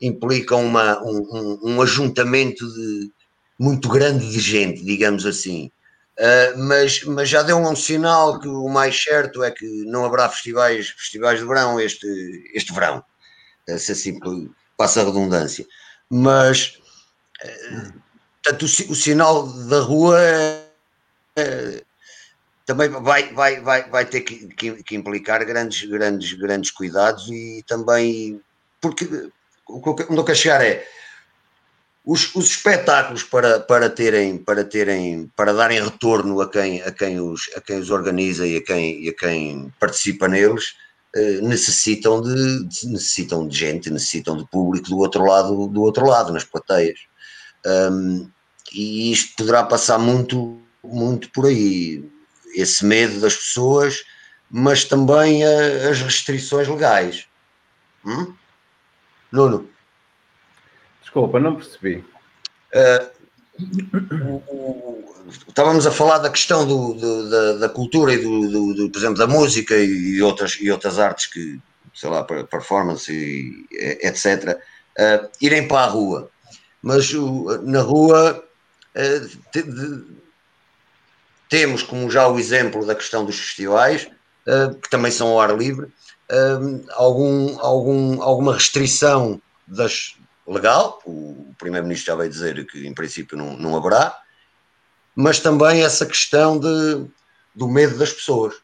[0.00, 3.12] implicam uma, um, um, um, ajuntamento de,
[3.58, 5.70] muito grande de gente, digamos assim.
[6.18, 10.28] Uh, mas, mas já deu um sinal que o mais certo é que não haverá
[10.28, 12.06] festivais, festivais de verão este,
[12.54, 13.04] este verão,
[13.76, 14.18] se assim
[14.78, 15.66] passa a redundância.
[16.08, 16.78] Mas
[17.44, 17.92] uh,
[18.50, 20.66] o, o sinal da rua é
[22.66, 27.62] também vai, vai, vai, vai ter que, que, que, implicar grandes, grandes, grandes cuidados e
[27.66, 28.40] também
[28.80, 29.30] porque
[29.68, 30.84] o que eu quero chegar é
[32.06, 37.20] os, os espetáculos para, para terem para terem para darem retorno a quem a quem
[37.20, 40.76] os a quem os organiza e a quem e a quem participa neles
[41.14, 46.32] eh, necessitam de, necessitam de gente necessitam de público do outro lado do outro lado
[46.32, 47.00] nas plateias
[47.66, 48.30] um,
[48.72, 52.04] e isto poderá passar muito muito por aí,
[52.54, 54.04] esse medo das pessoas,
[54.50, 57.26] mas também a, as restrições legais.
[58.04, 58.34] Hum?
[59.30, 59.68] Nuno?
[61.16, 62.04] Desculpa, não percebi.
[62.74, 63.10] Uh,
[65.48, 68.98] estávamos a falar da questão do, do, da, da, cultura e do, do, do, por
[68.98, 71.58] exemplo, da música e outras, e outras artes que,
[71.94, 73.66] sei lá, performance e
[74.06, 74.58] etc.,
[74.98, 76.28] uh, irem para a rua.
[76.82, 77.10] Mas
[77.62, 78.44] na rua
[78.94, 80.16] uh,
[81.48, 84.06] temos, como já o exemplo da questão dos festivais,
[84.82, 85.88] que também são ao ar livre,
[86.90, 90.15] algum, algum, alguma restrição das,
[90.46, 94.18] legal, o Primeiro-Ministro já veio dizer que em princípio não, não haverá,
[95.14, 97.06] mas também essa questão de,
[97.54, 98.54] do medo das pessoas,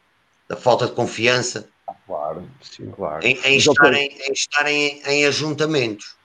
[0.47, 1.67] da falta de confiança.
[2.05, 3.25] Claro, sim, claro.
[3.25, 6.15] Em, em estarem, em, estarem em ajuntamentos.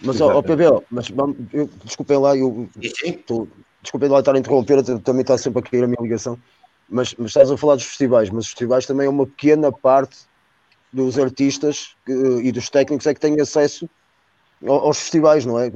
[0.00, 1.08] Mas, ó, PBO, mas
[1.52, 3.48] eu, desculpem lá, eu estou
[3.82, 6.38] desculpem lá estar a interromper, também está sempre a cair a minha ligação,
[6.88, 10.16] mas, mas estás a falar dos festivais, mas os festivais também é uma pequena parte
[10.92, 13.88] dos artistas que, e dos técnicos é que têm acesso
[14.66, 15.70] aos festivais, não é?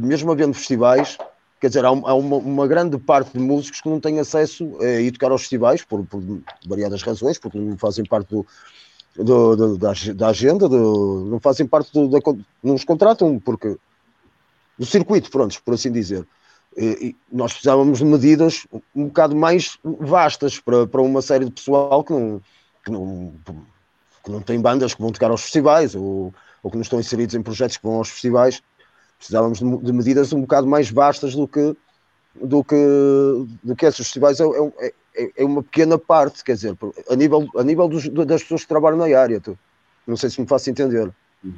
[0.00, 1.16] Mesmo havendo festivais,
[1.60, 5.12] quer dizer, há, uma, uma, grande parte de músicos que não têm acesso a ir
[5.12, 6.22] tocar aos festivais por, por
[6.66, 8.46] variadas razões, porque não fazem parte do,
[9.16, 12.18] do, do da, da, agenda, do, não fazem parte do, da,
[12.62, 13.76] não os contratam porque
[14.78, 16.26] do circuito, pronto, por assim dizer
[16.78, 22.04] e nós precisávamos de medidas um bocado mais vastas para, para uma série de pessoal
[22.04, 22.40] que não,
[22.84, 23.34] que não,
[24.28, 27.34] que não tem bandas que vão tocar aos festivais ou, ou que não estão inseridos
[27.34, 28.62] em projetos que vão aos festivais.
[29.16, 31.74] Precisávamos de, de medidas um bocado mais vastas do que,
[32.34, 32.76] do que,
[33.64, 34.38] do que esses festivais.
[34.38, 34.44] É,
[34.78, 36.76] é, é, é uma pequena parte, quer dizer,
[37.10, 39.40] a nível, a nível dos, das pessoas que trabalham na área.
[39.40, 39.58] Tu.
[40.06, 41.10] Não sei se me faço entender.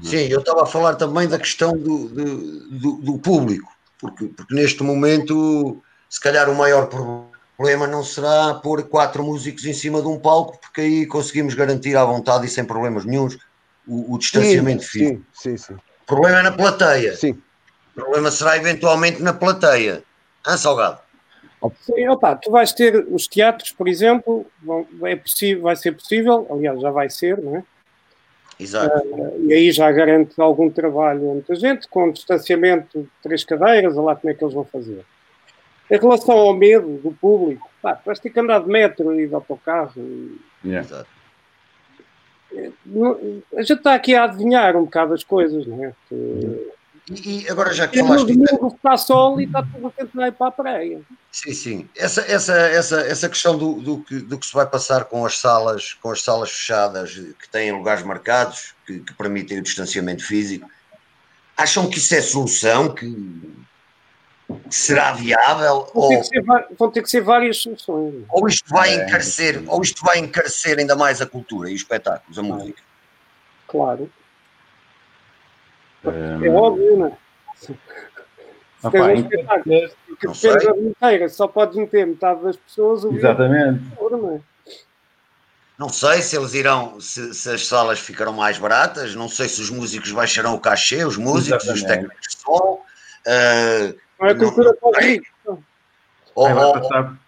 [0.02, 3.70] Sim, eu estava a falar também da questão do, do, do público
[4.00, 7.29] porque, porque neste momento, se calhar o maior problema
[7.88, 12.04] não será pôr quatro músicos em cima de um palco, porque aí conseguimos garantir à
[12.04, 13.38] vontade e sem problemas nenhums
[13.86, 15.22] o, o distanciamento sim, físico.
[15.32, 15.74] Sim, sim, sim.
[15.74, 17.14] O problema é na plateia.
[17.16, 17.32] Sim.
[17.96, 20.02] O problema será eventualmente na plateia.
[20.44, 20.98] Ah, Salgado?
[21.82, 26.46] Sim, opa, tu vais ter os teatros, por exemplo, vão, é possível, vai ser possível,
[26.50, 27.64] aliás, já vai ser, não é?
[28.58, 28.96] Exato.
[29.06, 33.96] Uh, e aí já garante algum trabalho a muita gente, com distanciamento de três cadeiras,
[33.96, 35.04] olha lá como é que eles vão fazer.
[35.90, 39.34] Em relação ao medo do público, pá, vais ter que andar de metro e de
[39.34, 39.92] autocarro.
[39.96, 40.40] E...
[40.64, 41.04] Yeah.
[43.56, 45.92] A gente está aqui a adivinhar um bocado as coisas, não é?
[46.08, 46.70] Que...
[47.10, 48.26] E, e, agora já que falaste.
[48.26, 51.00] Domingo está sol e está tudo a tentar ir para a praia.
[51.32, 51.88] Sim, sim.
[51.96, 55.38] Essa, essa, essa, essa questão do, do, que, do que se vai passar com as
[55.38, 60.68] salas, com as salas fechadas que têm lugares marcados, que, que permitem o distanciamento físico,
[61.56, 62.94] acham que isso é solução?
[62.94, 63.06] Que
[64.70, 66.42] será viável vão, ou, ter que ser,
[66.78, 68.24] vão ter que ser várias soluções.
[68.30, 71.80] ou isto vai é, encarecer, ou isto vai encarecer ainda mais a cultura e os
[71.80, 72.82] espetáculos, a música.
[73.68, 74.10] Claro.
[76.04, 76.44] Um...
[76.44, 77.12] É óbvio, não é?
[77.56, 77.76] Se
[78.82, 79.64] Opa, tens um espetáculo
[80.18, 83.04] que depende da bilheteira, só podes meter metade das pessoas.
[83.04, 83.82] Exatamente.
[84.00, 84.40] não, é?
[85.78, 89.60] não sei se eles irão, se, se, as salas ficarão mais baratas, não sei se
[89.60, 91.82] os músicos baixarão o cachê, os músicos, Exatamente.
[91.82, 92.82] os técnicos de som.
[93.26, 94.76] Uh, não é cultura
[96.34, 97.18] oh, vai, passar,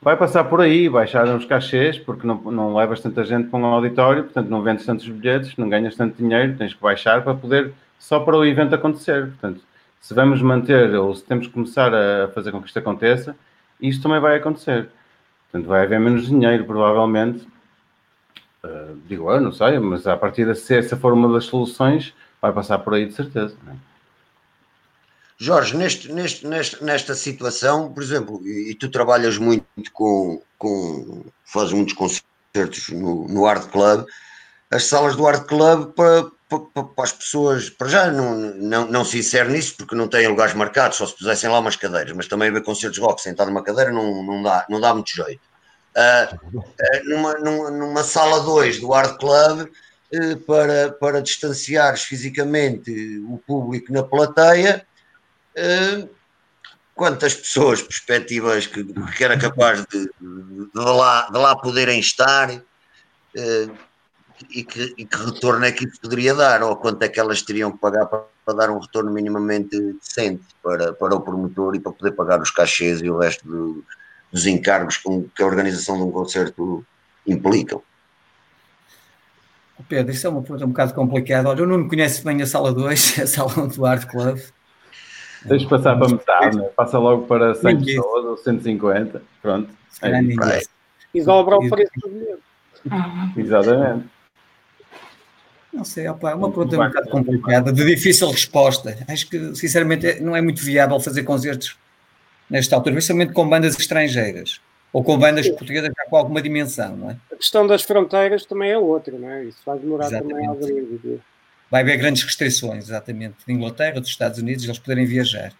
[0.00, 3.66] vai passar por aí, baixaram os cachês, porque não, não levas tanta gente para um
[3.66, 7.72] auditório, portanto não vendes tantos bilhetes, não ganhas tanto dinheiro, tens que baixar para poder,
[7.98, 9.26] só para o evento acontecer.
[9.26, 9.60] Portanto,
[10.00, 13.36] se vamos manter ou se temos que começar a fazer com que isto aconteça,
[13.80, 14.88] isto também vai acontecer.
[15.50, 17.46] Portanto, vai haver menos dinheiro, provavelmente.
[18.62, 22.14] Uh, digo eu, não sei, mas a partir de se essa for uma das soluções,
[22.40, 23.56] vai passar por aí de certeza.
[23.68, 23.95] É?
[25.38, 31.74] Jorge, neste, neste, nesta situação, por exemplo, e, e, tu trabalhas muito com, com fazes
[31.74, 34.06] muitos concertos no, no Art Club,
[34.70, 39.04] as salas do Art Club para, para, para, as pessoas, para já não, não, não
[39.04, 42.28] se insere nisso porque não têm lugares marcados, só se pusessem lá umas cadeiras, mas
[42.28, 45.42] também ver concertos rock sentado numa cadeira não, não, dá, não dá muito jeito.
[45.94, 49.68] Uh, uh, numa, numa, numa, sala 2 do Art Club,
[50.14, 52.90] uh, para, para distanciares fisicamente
[53.28, 54.86] o público na plateia,
[56.94, 62.50] quantas pessoas perspectivas que, que era capaz de, de, de, lá, de lá poderem estar
[64.50, 67.42] e que, e que retorno é que isso poderia dar, ou quanto é que elas
[67.42, 71.80] teriam que pagar para, para, dar um retorno minimamente decente para, para o promotor e
[71.80, 73.84] para poder pagar os cachês e o resto do,
[74.32, 76.84] dos encargos com, que a organização de um concerto
[77.26, 77.82] implicam.
[79.88, 81.48] Pedro, isso é uma pergunta um bocado complicada.
[81.48, 84.38] Olha, eu não conheço bem a sala 2, a sala do Art Club.
[85.48, 86.68] Tens de passar para metade, né?
[86.76, 89.22] passa logo para 100 pessoas ou 150.
[89.42, 89.70] Pronto.
[90.02, 90.60] É,
[91.14, 92.42] e dobra o preço do bilhete.
[93.36, 94.06] Exatamente.
[95.72, 98.96] Não sei, opa, é uma pergunta um bocado complicada, de difícil resposta.
[99.08, 101.76] Acho que, sinceramente, não é muito viável fazer concertos
[102.48, 104.60] nesta altura, principalmente com bandas estrangeiras
[104.92, 107.16] ou com bandas portuguesas já com alguma dimensão, não é?
[107.30, 109.44] A questão das fronteiras também é outra, não é?
[109.44, 110.32] Isso vai demorar exatamente.
[110.32, 111.20] também a abrir.
[111.70, 115.52] Vai haver grandes restrições, exatamente, de Inglaterra, dos Estados Unidos, eles poderem viajar.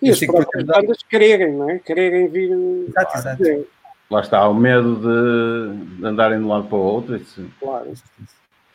[0.00, 1.78] E as próprias bandas quererem, não é?
[1.78, 2.50] Quererem vir.
[2.88, 3.66] Exato, exato.
[4.10, 7.16] Lá está, o medo de andarem de um lado para o outro.
[7.16, 7.48] Isso...
[7.60, 7.92] Claro.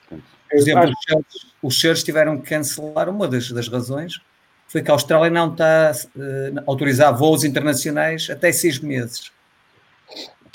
[0.10, 0.92] Por exemplo,
[1.62, 4.22] os Seres tiveram que cancelar uma das, das razões
[4.68, 9.32] foi que a Austrália não está uh, a autorizar voos internacionais até seis meses.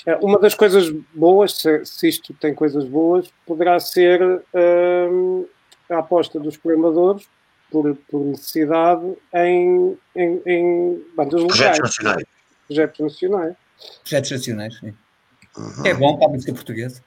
[0.05, 5.49] É, uma das coisas boas, se, se isto tem coisas boas, poderá ser uh,
[5.91, 7.27] a aposta dos programadores
[7.71, 11.79] por, por necessidade em, em, em bandas locais.
[11.79, 12.25] Projetos nacionais.
[12.67, 13.57] Projetos nacionais.
[14.03, 14.95] Projetos nacionais, sim.
[15.57, 15.87] Uhum.
[15.87, 17.03] É bom para a música portuguesa.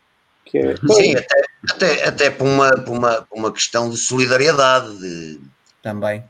[0.46, 4.98] Que é, sim, até, até, até por, uma, por, uma, por uma questão de solidariedade.
[5.00, 5.40] De,
[5.82, 6.24] também.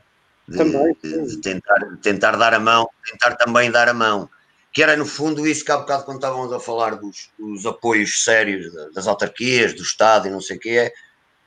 [0.48, 0.96] De, também.
[1.02, 4.28] De, de tentar, tentar dar a mão, tentar também dar a mão.
[4.72, 8.24] Que era, no fundo, isso que há bocado, quando estávamos a falar dos, dos apoios
[8.24, 10.92] sérios das autarquias, do Estado e não sei o que é,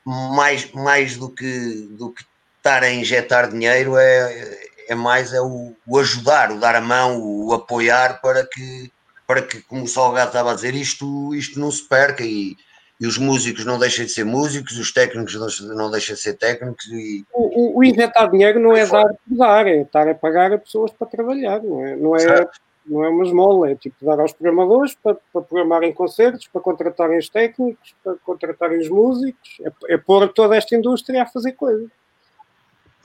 [0.05, 2.23] mais, mais do, que, do que
[2.57, 4.57] estar a injetar dinheiro, é,
[4.89, 8.91] é mais é o, o ajudar, o dar a mão, o apoiar para que
[9.29, 12.55] para que, como o Salgado estava a dizer, isto, isto não se perca e,
[12.99, 16.83] e os músicos não deixem de ser músicos, os técnicos não deixem de ser técnicos.
[16.87, 17.23] E...
[17.31, 20.57] O, o, o injetar dinheiro não é dar por dar, é estar a pagar a
[20.57, 22.47] pessoas para trabalhar, não é, não é,
[22.89, 27.17] não é uma esmola, é tipo dar aos programadores para, para programarem concertos, para contratarem
[27.17, 31.89] os técnicos, para contratarem os músicos, é, é pôr toda esta indústria a fazer coisas.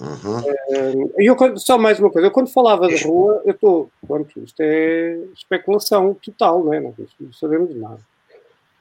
[0.01, 1.13] Uhum.
[1.19, 5.19] eu, só mais uma coisa, eu quando falava de rua, eu estou, pronto, isto é
[5.35, 6.81] especulação total, não é?
[6.81, 8.01] Não, não sabemos nada.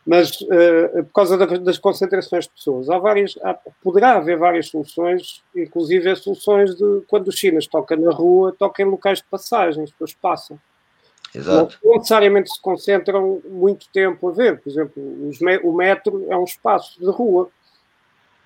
[0.05, 5.41] Mas uh, por causa das concentrações de pessoas, há várias, há, poderá haver várias soluções,
[5.55, 9.83] inclusive as soluções de quando os chinas tocam na rua, tocam em locais de passagem,
[9.83, 10.59] as pessoas passam.
[11.35, 11.79] Exato.
[11.83, 14.59] Não necessariamente se concentram muito tempo a ver.
[14.59, 15.01] Por exemplo,
[15.63, 17.49] o metro é um espaço de rua.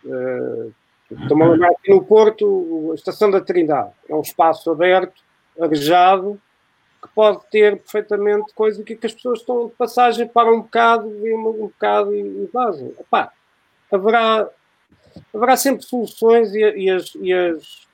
[0.06, 0.74] Uh,
[1.10, 3.92] Estou-me a lembrar no Porto, a Estação da Trindade.
[4.10, 5.22] É um espaço aberto,
[5.60, 6.40] arejado,
[7.02, 11.36] que pode ter perfeitamente coisa que, as pessoas estão de passagem, para um bocado, vêm
[11.36, 12.92] um bocado e, e vazam.
[13.00, 13.32] Epá,
[13.92, 14.50] haverá,
[15.34, 17.88] haverá sempre soluções e, e, as, e as,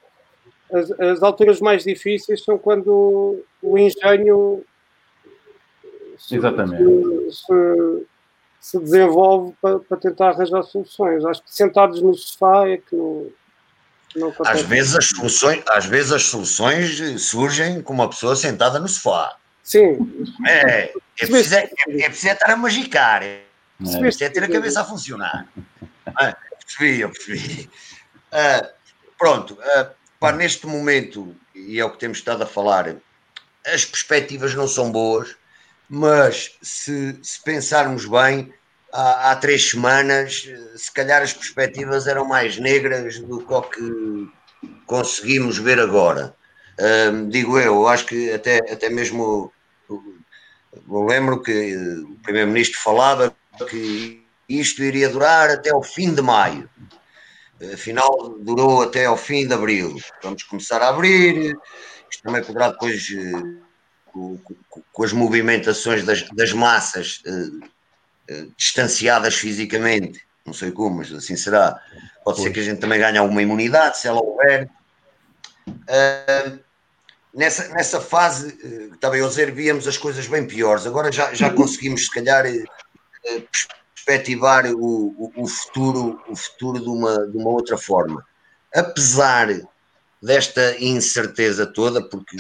[0.72, 4.64] as, as, alturas mais difíceis são quando o engenho
[6.32, 7.32] Exatamente.
[7.32, 8.06] Se,
[8.60, 11.26] se desenvolve para, para tentar arranjar soluções.
[11.26, 12.96] Acho que sentados no sofá é que
[14.16, 14.34] não.
[14.46, 19.38] Às vezes, as soluções, às vezes as soluções surgem com uma pessoa sentada no sofá.
[19.64, 20.28] Sim.
[20.46, 23.24] É, é, preciso, é, é preciso estar a magicar.
[23.24, 23.42] É,
[23.82, 25.48] é preciso ter a cabeça a funcionar.
[26.16, 26.36] Ah,
[26.66, 27.70] percebi, eu percebi.
[28.32, 28.68] Uh,
[29.18, 29.90] pronto, uh,
[30.20, 32.96] pá, neste momento, e é o que temos estado a falar,
[33.66, 35.36] as perspectivas não são boas,
[35.96, 38.52] mas se, se pensarmos bem,
[38.92, 44.28] há, há, três semanas, se calhar as perspectivas eram mais negras do que o que
[44.88, 46.36] conseguimos ver agora.
[47.30, 49.54] Digo eu, acho que até, até mesmo
[49.88, 53.32] eu lembro que o Primeiro-Ministro falava
[53.70, 56.68] que isto iria durar até ao fim de maio.
[57.72, 59.96] Afinal, durou até ao fim de abril.
[60.24, 61.56] Vamos começar a abrir.
[62.10, 63.06] Isto também poderá depois,
[64.14, 64.38] com,
[64.92, 67.68] com as movimentações das, das massas, eh,
[68.30, 71.80] eh, distanciadas fisicamente, não sei como, mas assim será.
[72.24, 74.70] Pode ser que a gente também ganhe alguma imunidade, se ela houver.
[75.68, 76.60] Uh,
[77.34, 80.86] nessa, nessa fase, uh, estava eu a dizer, víamos as coisas bem piores.
[80.86, 83.48] Agora já, já conseguimos, se calhar, uh,
[83.94, 88.26] perspectivar o, o, o, futuro, o futuro de, uma, de uma outra forma.
[88.74, 89.48] Apesar
[90.22, 92.38] desta incerteza toda, porque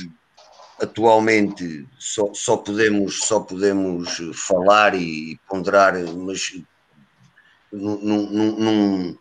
[0.84, 6.54] atualmente só, só, podemos, só podemos falar e ponderar, mas
[7.72, 9.18] num, num, num,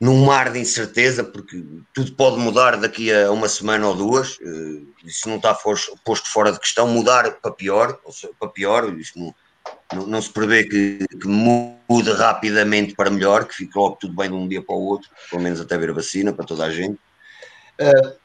[0.00, 4.38] num mar de incerteza, porque tudo pode mudar daqui a uma semana ou duas,
[5.04, 7.98] isso não está posto fora de questão, mudar para pior,
[8.38, 9.34] para pior, não,
[9.92, 14.28] não, não se prevê que, que, mude rapidamente para melhor, que fique logo tudo bem
[14.28, 16.70] de um dia para o outro, pelo menos até ver a vacina para toda a
[16.70, 16.98] gente.
[17.80, 18.21] Uh,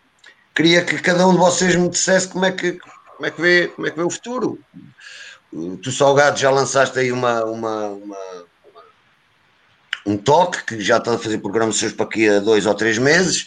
[0.57, 2.79] queria que cada um de vocês me dissesse como é que,
[3.15, 4.59] como é que, vê, como é que vê o futuro.
[5.83, 8.45] Tu, Salgado, já lançaste aí uma, uma, uma,
[10.03, 12.97] um toque, que já está a fazer programas seus para aqui a dois ou três
[12.97, 13.45] meses.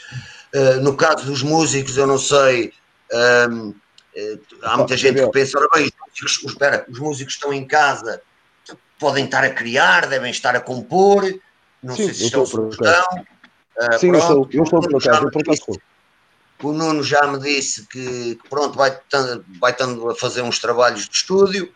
[0.54, 2.72] Uh, no caso dos músicos, eu não sei.
[3.12, 7.52] Um, uh, há muita gente que pensa, ora bem, os músicos, espera, os músicos estão
[7.52, 8.22] em casa,
[9.00, 11.24] podem estar a criar, devem estar a compor,
[11.82, 13.04] não Sim, sei se estão por estão.
[13.76, 15.80] Uh, Sim, pronto, eu estou, eu estou por acaso, eu por acaso
[16.68, 18.96] o Nuno já me disse que, pronto, vai,
[19.60, 21.72] vai estando a fazer uns trabalhos de estúdio.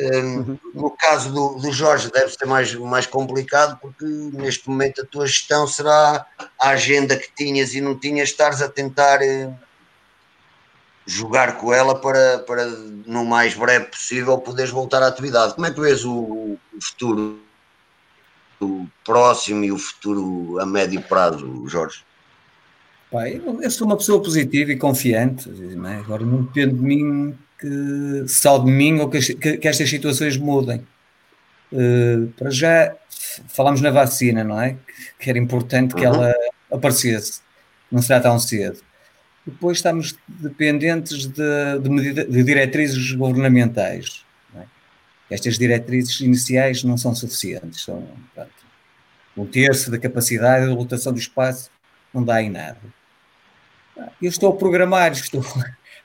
[0.00, 0.58] Um, uhum.
[0.74, 5.26] No caso do, do, Jorge, deve ser mais, mais complicado, porque neste momento a tua
[5.26, 6.26] gestão será
[6.58, 9.54] a agenda que tinhas e não tinhas, estares a tentar uh,
[11.06, 15.54] jogar com ela para, para, no mais breve possível, poderes voltar à atividade.
[15.54, 17.38] Como é que vês o, o futuro
[18.62, 22.04] o próximo e o futuro a médio prazo, Jorge?
[23.12, 25.94] Pai, eu, sou uma pessoa positiva e confiante, é?
[25.96, 30.38] agora não depende de mim que só de mim ou que, que, que estas situações
[30.38, 30.82] mudem.
[31.70, 32.96] Uh, para já
[33.48, 34.78] falamos na vacina, não é?
[35.18, 36.14] Que era importante que uhum.
[36.14, 36.34] ela
[36.70, 37.42] aparecesse,
[37.90, 38.80] não será tão cedo.
[39.46, 44.24] Depois estamos dependentes de, de, medida, de diretrizes governamentais.
[44.56, 44.64] É?
[45.30, 47.84] Estas diretrizes iniciais não são suficientes.
[47.84, 48.50] São pronto,
[49.36, 51.70] um terço da capacidade de lotação do espaço
[52.14, 52.80] não dá em nada.
[53.96, 55.44] Eu estou a programar, estou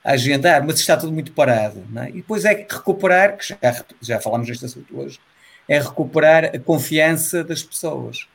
[0.04, 1.84] a agendar, mas está tudo muito parado.
[1.96, 2.10] É?
[2.10, 5.20] E depois é recuperar, que já, já falámos deste assunto hoje,
[5.68, 8.26] é recuperar a confiança das pessoas.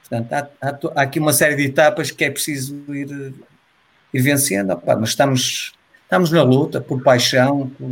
[0.00, 3.32] Portanto, há, há, há aqui uma série de etapas que é preciso ir,
[4.12, 7.88] ir vencendo, opa, mas estamos, estamos na luta por paixão, por,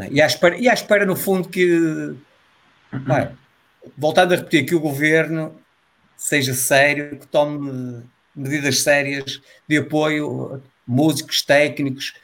[0.00, 0.08] é?
[0.10, 2.14] e, à espera, e à espera, no fundo, que,
[3.96, 5.54] voltando a repetir, que o governo
[6.16, 8.02] seja sério, que tome
[8.38, 12.14] medidas sérias de apoio, músicos, técnicos,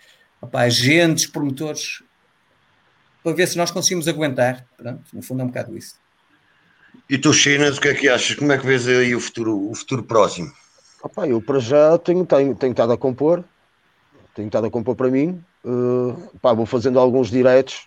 [0.41, 2.03] opa, agentes, promotores,
[3.23, 4.67] para ver se nós conseguimos aguentar.
[4.77, 5.97] Pronto, no fundo é um bocado isso.
[7.09, 8.37] E tu, Chinas, o que é que achas?
[8.37, 10.53] Como é que vês aí o futuro, o futuro próximo?
[11.03, 13.45] Opa, eu para já tenho, tenho, tenho estado a compor,
[14.35, 17.87] tenho estado a compor para mim, uh, pá, vou fazendo alguns diretos,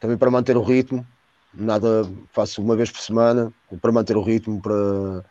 [0.00, 1.06] também para manter o ritmo,
[1.54, 5.24] nada, faço uma vez por semana, para manter o ritmo, para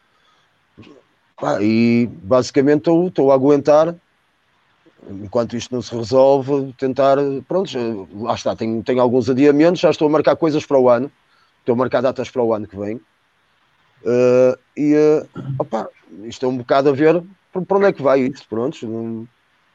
[1.38, 3.96] ah, e basicamente estou a aguentar
[5.10, 7.18] enquanto isto não se resolve, tentar,
[7.48, 7.70] pronto,
[8.14, 11.12] lá está, tenho, tenho alguns adiamentos, já estou a marcar coisas para o ano,
[11.60, 12.96] estou a marcar datas para o ano que vem.
[14.04, 15.28] Uh, e uh,
[15.58, 15.90] opa,
[16.24, 19.28] isto é um bocado a ver para onde é que vai isto, pronto, não,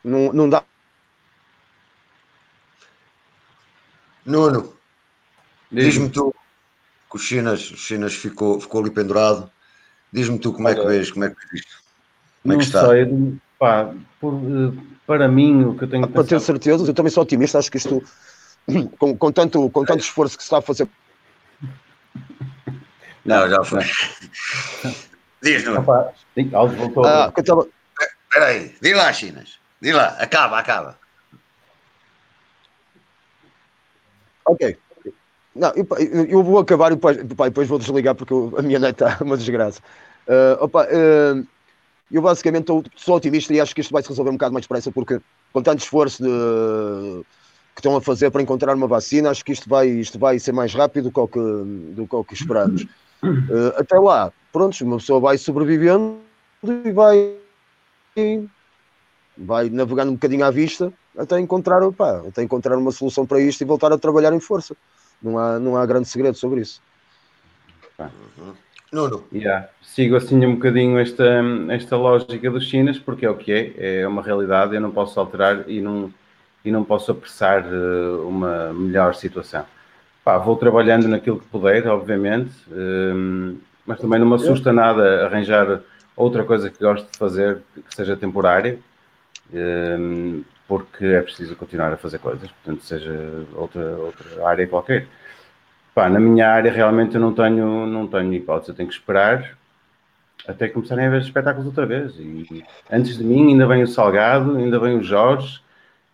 [0.05, 0.63] não, não dá.
[4.25, 4.75] Nuno,
[5.73, 6.35] diz-me tu
[7.11, 9.51] que o Chinas, o Chinas ficou, ficou ali pendurado
[10.13, 11.83] Diz-me tu como é que vês, como é que vês isto?
[12.43, 12.87] Como é que está?
[12.89, 17.11] Sei, pá, por, eh, para mim, o que eu tenho Para ter certeza, eu também
[17.11, 18.03] sou otimista, acho que isto,
[18.99, 20.89] com, com, tanto, com tanto esforço que se está a fazer.
[23.25, 23.81] Não, já foi.
[25.43, 25.81] Diz, Nuno.
[25.81, 27.05] Opa, sim, Alves voltou.
[27.05, 27.67] Ah, eu tava-
[28.25, 28.75] Espera aí.
[28.81, 29.59] Diz lá, Chinas.
[29.81, 30.09] Diz lá.
[30.19, 30.99] Acaba, acaba.
[34.47, 34.79] Ok.
[35.61, 35.87] Não, eu,
[36.27, 39.81] eu- vou acabar e depois, depois vou desligar porque a minha net está uma desgraça.
[40.27, 41.43] Ah, opa, ah,
[42.11, 44.91] eu basicamente sou otimista e acho que isto vai se resolver um bocado mais depressa
[44.91, 45.21] porque
[45.53, 47.25] com tanto esforço de-
[47.75, 50.53] que estão a fazer para encontrar uma vacina, acho que isto vai, isto vai ser
[50.53, 51.41] mais rápido do que o que,
[51.95, 52.87] do que, esperamos.
[53.23, 56.21] Ah, até lá, pronto, uma pessoa vai sobrevivendo
[56.87, 57.37] e vai,
[59.37, 63.61] vai navegando um bocadinho à vista até encontrar, pá, até encontrar uma solução para isto
[63.61, 64.75] e voltar a trabalhar em força.
[65.23, 66.81] Não há, não há grande segredo sobre isso.
[68.93, 69.25] Nuno.
[69.33, 69.69] Yeah.
[69.83, 71.25] Sigo assim um bocadinho esta,
[71.69, 75.19] esta lógica dos chinas, porque é o que é, é uma realidade, eu não posso
[75.21, 76.13] alterar e não,
[76.65, 79.65] e não posso apressar eh, uma melhor situação.
[80.25, 83.57] Pá, vou trabalhando naquilo que puder, obviamente, ehm,
[83.87, 85.81] mas também não me assusta nada arranjar
[86.17, 88.79] outra coisa que gosto de fazer que seja temporária,
[89.53, 93.13] ehm, porque é preciso continuar a fazer coisas, portanto, seja
[93.57, 95.09] outra, outra área qualquer.
[95.93, 99.59] Pá, na minha área realmente eu não tenho, não tenho hipótese, eu tenho que esperar
[100.47, 102.15] até começarem a ver espetáculos outra vez.
[102.21, 105.61] E antes de mim ainda vem o Salgado, ainda vem o Jorge,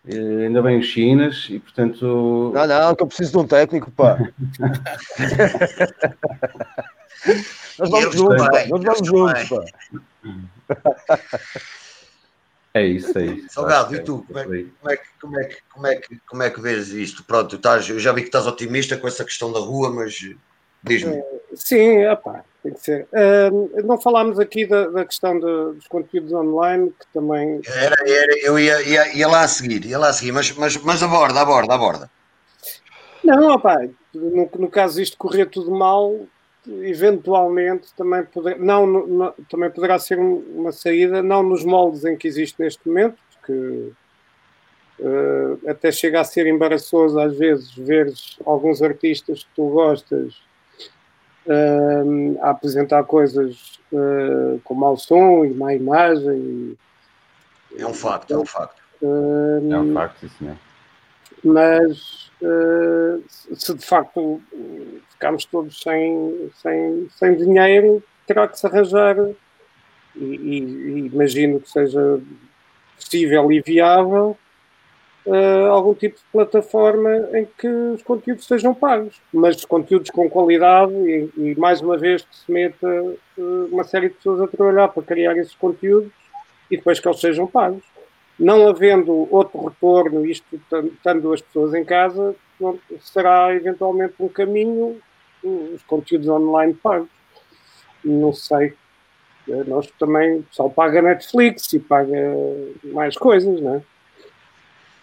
[0.07, 2.51] eh, ainda vem o Chinas e portanto.
[2.55, 4.17] Não, não, que eu preciso de um técnico, pá.
[7.77, 9.63] Nós vamos juntos, Nós vamos juntos, pá.
[12.77, 13.47] É isso, é isso.
[13.49, 14.25] Salgado, e que tu?
[14.29, 14.71] é Como é, aí.
[14.79, 17.23] como, é que, como, é que, como, é que, como é que vês isto?
[17.23, 20.13] Pronto, estás, eu já vi que estás otimista com essa questão da rua, mas
[20.83, 21.23] diz-me.
[21.55, 23.07] Sim, opá, tem que ser.
[23.13, 23.49] Ah,
[23.83, 27.61] não falámos aqui da, da questão de- dos conteúdos online, que também.
[27.65, 30.77] Era, era, eu ia, ia, ia lá a seguir, ia lá a seguir, mas, mas,
[30.77, 32.11] mas aborda, aborda, aborda.
[33.23, 33.79] Não, opá,
[34.13, 36.27] no, no caso isto correr tudo mal,
[36.83, 42.15] eventualmente também, poder, não, no- também poderá ser um- uma saída, não nos moldes em
[42.17, 43.91] que existe neste momento, porque
[45.03, 48.11] ah, até chega a ser embaraçoso às vezes ver
[48.45, 50.41] alguns artistas que tu gostas
[51.47, 56.77] ah, a apresentar coisas ah, com mau som e má imagem.
[57.77, 58.81] É um facto, é um facto.
[59.71, 60.57] É um facto, isso, não é?
[61.43, 63.19] Mas eh,
[63.53, 64.41] se de facto
[65.11, 69.15] ficarmos todos sem, sem, sem dinheiro, terá que se arranjar,
[70.15, 72.19] e, e- e imagino que seja
[72.97, 74.37] possível e viável,
[75.25, 80.93] eh, algum tipo de plataforma em que os conteúdos sejam pagos, mas conteúdos com qualidade
[80.93, 84.87] e, e, mais uma vez que se meta eh, uma série de pessoas a trabalhar
[84.89, 86.11] para criar esses conteúdos
[86.71, 87.83] e depois que eles sejam pagos
[88.39, 92.35] não havendo outro retorno, isto estando as pessoas em casa,
[93.01, 94.99] será eventualmente um caminho
[95.43, 97.09] os conteúdos online pagos.
[98.03, 98.73] Não sei.
[99.47, 102.15] Eh, Nós também, pessoal paga Netflix e paga
[102.83, 103.81] mais coisas, não é?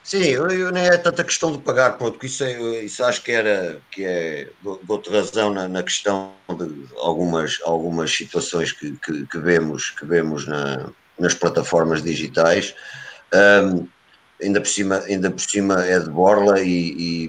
[0.03, 3.33] Sim, eu, eu nem é tanta questão de pagar, pronto, isso, é, isso acho que
[3.33, 9.27] era, que é, dou- dou-te razão na, na questão de algumas, algumas situações que, que,
[9.27, 12.75] que vemos, que vemos na- nas plataformas digitais,
[13.35, 13.89] Ahm,
[14.41, 17.29] ainda, por cima, ainda por cima é de borla e,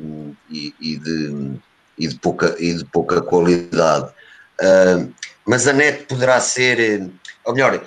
[0.50, 1.60] e, e- de,
[1.98, 4.14] e, de pouca, e de pouca qualidade.
[5.46, 7.10] Mas a net poderá ser,
[7.44, 7.84] ou melhor,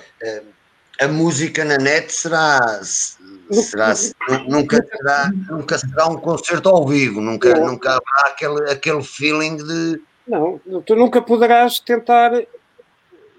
[0.99, 3.93] a música na net será, será
[4.47, 7.67] nunca será, nunca será um concerto ao vivo, nunca, Não.
[7.67, 12.31] nunca haverá aquele, aquele feeling de Não, tu nunca poderás tentar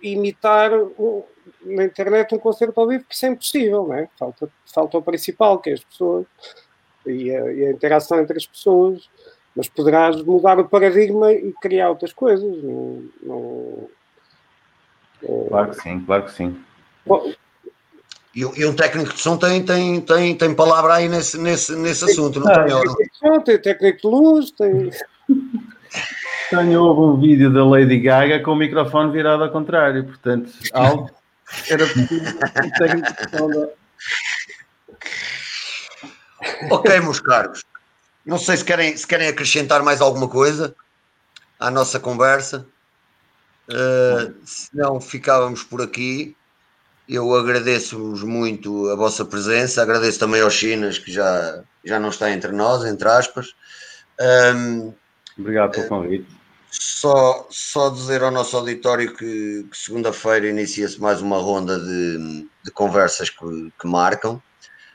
[0.03, 1.25] imitar um-
[1.65, 4.09] na internet um concerto ao vivo, porque isso é impossível, não é?
[4.19, 6.27] Falta, falta o principal, que é as pessoas
[7.07, 9.09] e a, e a interação entre as pessoas,
[9.55, 12.63] mas poderás mudar o paradigma e criar outras coisas.
[12.63, 13.89] Não, não-
[15.49, 16.59] Claro que sim, claro que sim.
[17.05, 17.31] Bom,
[18.35, 22.05] e, e um técnico de som tem, tem, tem, tem palavra aí nesse, nesse, nesse
[22.07, 22.73] assunto, não Ah, tem?
[23.31, 24.91] Bom, tem técnico de luz, tem.
[26.49, 31.11] Tenho houve um vídeo da Lady Gaga com o microfone virado ao contrário, portanto, algo
[31.69, 33.81] era um técnico de
[36.71, 37.65] Ok, meus caros.
[38.25, 40.75] Não sei se querem, se querem acrescentar mais alguma coisa
[41.59, 42.67] à nossa conversa.
[43.69, 46.37] Uh, se não, ficávamos por aqui.
[47.09, 52.31] Eu agradeço-vos muito a vossa presença, agradeço também aos Chinas, que já, já não está
[52.31, 53.55] entre nós, entre aspas.
[54.55, 54.95] Um,
[55.37, 56.27] Obrigado pelo convite.
[56.71, 62.71] Só, só dizer ao nosso auditório que, que segunda-feira inicia-se mais uma ronda de, de
[62.71, 64.41] conversas que, que marcam,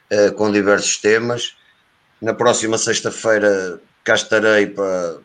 [0.10, 1.56] eh, com diversos temas.
[2.22, 5.20] Na próxima sexta-feira cá estarei para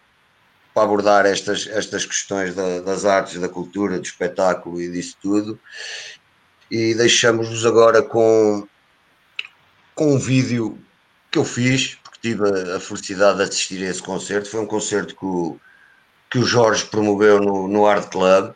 [0.72, 5.58] para abordar estas, estas questões da, das artes, da cultura, do espetáculo e disso tudo.
[6.70, 8.66] E deixamos-vos agora com,
[9.94, 10.78] com um vídeo
[11.30, 14.48] que eu fiz, porque tive a, a, felicidade de assistir a esse concerto.
[14.48, 15.58] Foi um concerto que o,
[16.30, 18.52] que o Jorge promoveu no, no Art Club,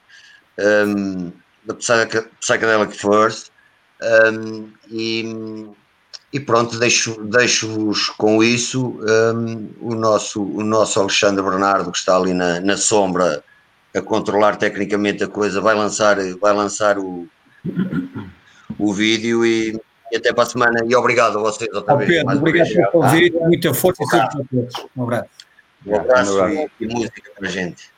[0.87, 1.33] um,
[1.65, 3.51] da Psychedelic First.
[4.31, 5.71] Um, e,
[6.33, 8.99] e pronto, deixo-vos deixo com isso
[9.35, 13.43] um, o, nosso, o nosso Alexandre Bernardo, que está ali na, na sombra
[13.95, 17.29] a controlar tecnicamente a coisa, vai lançar, vai lançar o,
[18.79, 20.81] o vídeo e, e até para a semana.
[20.85, 22.11] E obrigado a vocês outra vez.
[22.11, 24.75] Pedro, obrigado pelo convite, ah, muita força e a todos.
[25.87, 26.43] Um abraço.
[26.43, 27.94] Um e, e música para a gente.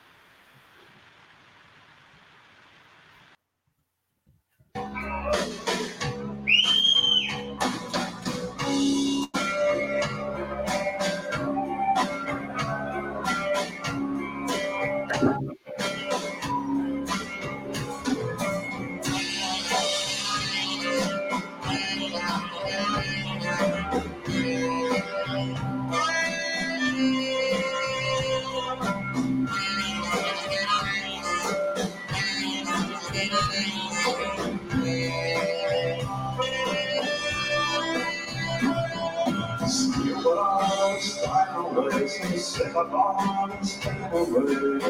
[42.79, 44.81] And step away.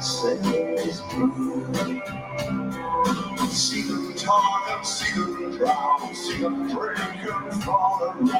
[0.00, 1.72] Says blue.
[3.50, 8.39] See them talk see them drown, see them drink and fall around.